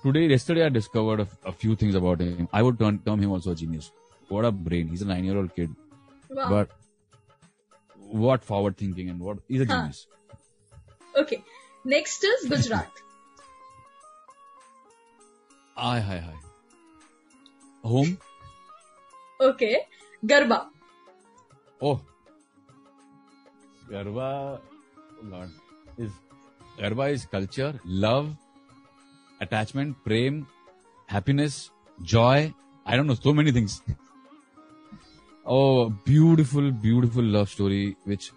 today, 0.02 0.26
yesterday, 0.26 0.64
I 0.64 0.70
discovered 0.70 1.20
a, 1.20 1.28
a, 1.44 1.52
few 1.52 1.76
things 1.76 1.94
about 1.94 2.20
him. 2.20 2.48
I 2.52 2.62
would 2.62 2.78
term, 2.78 2.98
term 3.06 3.20
him 3.20 3.30
also 3.30 3.52
a 3.52 3.54
genius. 3.54 3.92
What 4.28 4.46
a 4.46 4.50
brain! 4.50 4.88
He's 4.88 5.02
a 5.02 5.04
nine-year-old 5.04 5.54
kid, 5.54 5.70
wow. 6.30 6.48
but 6.48 6.70
what 8.24 8.42
forward 8.42 8.76
thinking 8.76 9.10
and 9.10 9.20
what 9.20 9.38
he's 9.46 9.60
a 9.60 9.66
huh. 9.66 9.74
genius. 9.74 10.06
Okay. 11.16 11.42
Next 11.84 12.24
is 12.24 12.48
Gujarat. 12.48 12.90
Aye, 15.76 16.04
aye, 16.14 16.22
aye. 16.30 16.42
Home. 17.82 18.18
Okay. 19.40 19.86
Garba. 20.24 20.66
Oh. 21.80 22.00
Garba, 23.90 24.58
oh 25.22 25.26
God, 25.30 25.50
is 25.96 26.10
Garba 26.78 27.12
is 27.12 27.24
culture, 27.24 27.78
love, 27.84 28.34
attachment, 29.40 29.96
prem, 30.04 30.46
happiness, 31.06 31.70
joy. 32.02 32.52
I 32.84 32.96
don't 32.96 33.06
know, 33.06 33.14
so 33.14 33.32
many 33.32 33.52
things. 33.52 33.82
oh, 35.46 35.90
beautiful, 36.04 36.72
beautiful 36.72 37.22
love 37.22 37.48
story, 37.48 37.96
which 38.04 38.32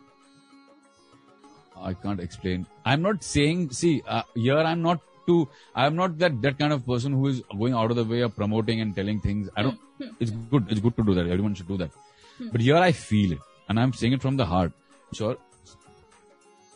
I 1.81 1.93
can't 1.93 2.19
explain. 2.19 2.65
I'm 2.85 3.01
not 3.01 3.23
saying, 3.23 3.71
see, 3.71 4.01
uh, 4.07 4.23
here 4.35 4.57
I'm 4.57 4.81
not 4.81 4.99
too, 5.25 5.47
I'm 5.75 5.95
not 5.95 6.17
that, 6.19 6.41
that 6.41 6.57
kind 6.57 6.73
of 6.73 6.85
person 6.85 7.13
who 7.13 7.27
is 7.27 7.41
going 7.57 7.73
out 7.73 7.91
of 7.91 7.97
the 7.97 8.03
way 8.03 8.21
of 8.21 8.35
promoting 8.35 8.81
and 8.81 8.95
telling 8.95 9.19
things. 9.19 9.49
I 9.55 9.63
don't, 9.63 9.79
hmm. 9.97 10.09
it's 10.19 10.31
good, 10.31 10.65
it's 10.69 10.79
good 10.79 10.95
to 10.97 11.03
do 11.03 11.13
that. 11.15 11.27
Everyone 11.27 11.55
should 11.55 11.67
do 11.67 11.77
that. 11.77 11.91
Hmm. 12.37 12.49
But 12.51 12.61
here 12.61 12.77
I 12.77 12.91
feel 12.91 13.33
it 13.33 13.39
and 13.67 13.79
I'm 13.79 13.93
saying 13.93 14.13
it 14.13 14.21
from 14.21 14.37
the 14.37 14.45
heart. 14.45 14.73
Sure. 15.13 15.37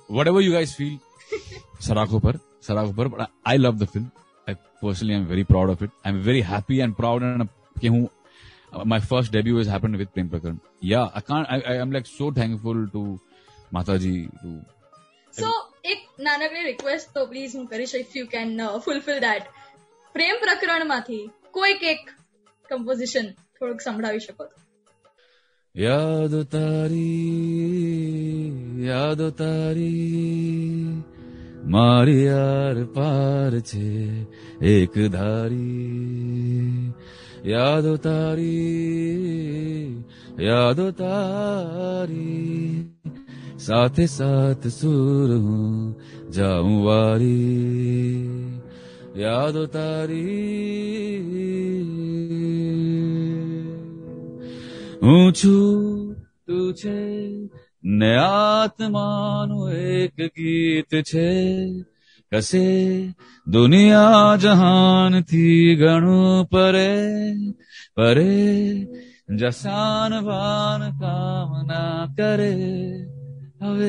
Whatever 0.08 0.42
you 0.42 0.54
guys 0.54 0.74
feel, 0.74 1.00
Sarako 1.80 2.22
par, 2.24 3.10
but 3.10 3.22
I, 3.22 3.54
I 3.54 3.58
love 3.58 3.80
the 3.80 3.88
film. 3.88 4.12
I 4.48 4.56
personally 4.82 5.16
am 5.16 5.26
very 5.26 5.44
proud 5.44 5.70
of 5.70 5.82
it. 5.82 5.92
I'm 6.06 6.22
very 6.22 6.42
happy 6.42 6.82
and 6.82 6.96
proud 6.98 7.24
and 7.24 7.42
uh, 7.42 8.08
uh, 8.74 8.86
my 8.86 9.00
first 9.00 9.32
debut 9.32 9.58
has 9.58 9.68
happened 9.68 9.98
with 9.98 10.14
Prem 10.14 10.30
Prakaran. 10.30 10.60
Yeah, 10.80 11.10
I 11.14 11.22
can't, 11.22 11.48
I, 11.50 11.62
I 11.62 11.74
am 11.76 11.92
like 11.92 12.06
so 12.06 12.32
thankful 12.32 12.88
to 12.88 13.20
Mataji, 13.74 14.32
to 14.42 14.66
so 15.34 15.50
એક 15.84 16.00
નાનકડી 16.20 16.66
request 16.66 17.14
તો 17.14 17.22
please 17.28 17.54
હું 17.56 17.66
કરીશ 17.68 17.96
if 17.96 18.14
you 18.16 18.28
can 18.28 18.52
fulfil 18.84 19.20
that 19.20 19.46
પ્રેમ 20.16 20.36
પ્રકરણમાંથી 20.42 21.24
કોઈક 21.52 21.82
એક 21.86 22.04
composition 22.70 23.28
થોડુંક 23.56 23.82
સંભળાવી 23.82 24.26
શકો 24.26 24.44
તો 24.46 24.58
યાદ 25.76 26.34
તારી 26.50 27.10
યાદ 28.86 29.22
તારી 29.34 30.88
મારી 31.68 32.28
આર 32.38 32.78
પાર 32.96 33.52
છે 33.64 33.88
એક 34.72 34.94
ધારી 35.12 36.94
યાદ 37.46 37.88
તારી 38.00 39.88
યાદ 40.42 40.80
તારી 40.98 42.74
સાથે 43.64 44.06
સાથ 44.08 44.66
સુર 44.70 45.30
હું 45.36 45.96
જાઉં 46.32 46.74
વારી 46.86 48.52
યાદો 49.16 49.64
તારી 49.68 50.34
હું 55.04 55.24
છું 55.34 56.16
તું 56.46 56.68
છે 56.74 57.00
ને 57.94 58.12
આત્માનું 58.18 59.72
એક 59.94 60.18
ગીત 60.36 60.92
છે 61.04 61.30
કસે 62.32 62.68
દુનિયા 63.48 64.38
જહાન 64.38 65.14
થી 65.24 65.64
ઘણું 65.76 66.48
પરે 66.48 66.94
પરે 67.96 68.30
જસાન 69.36 70.14
વાન 70.26 70.82
કામના 71.00 72.00
કરે 72.16 72.54
Thank 73.66 73.82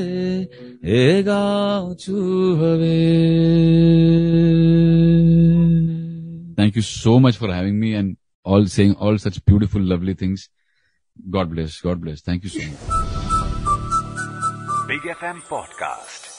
you 6.76 6.82
so 6.82 7.18
much 7.20 7.36
for 7.36 7.52
having 7.52 7.78
me 7.78 7.94
and 7.94 8.16
all 8.44 8.66
saying 8.66 8.94
all 8.94 9.18
such 9.18 9.44
beautiful, 9.44 9.80
lovely 9.80 10.14
things. 10.14 10.48
God 11.30 11.50
bless. 11.50 11.80
God 11.80 12.00
bless. 12.00 12.20
Thank 12.20 12.44
you 12.44 12.50
so 12.50 12.60
much. 12.60 12.78
Big 14.88 15.00
FM 15.00 15.40
Podcast. 15.42 16.33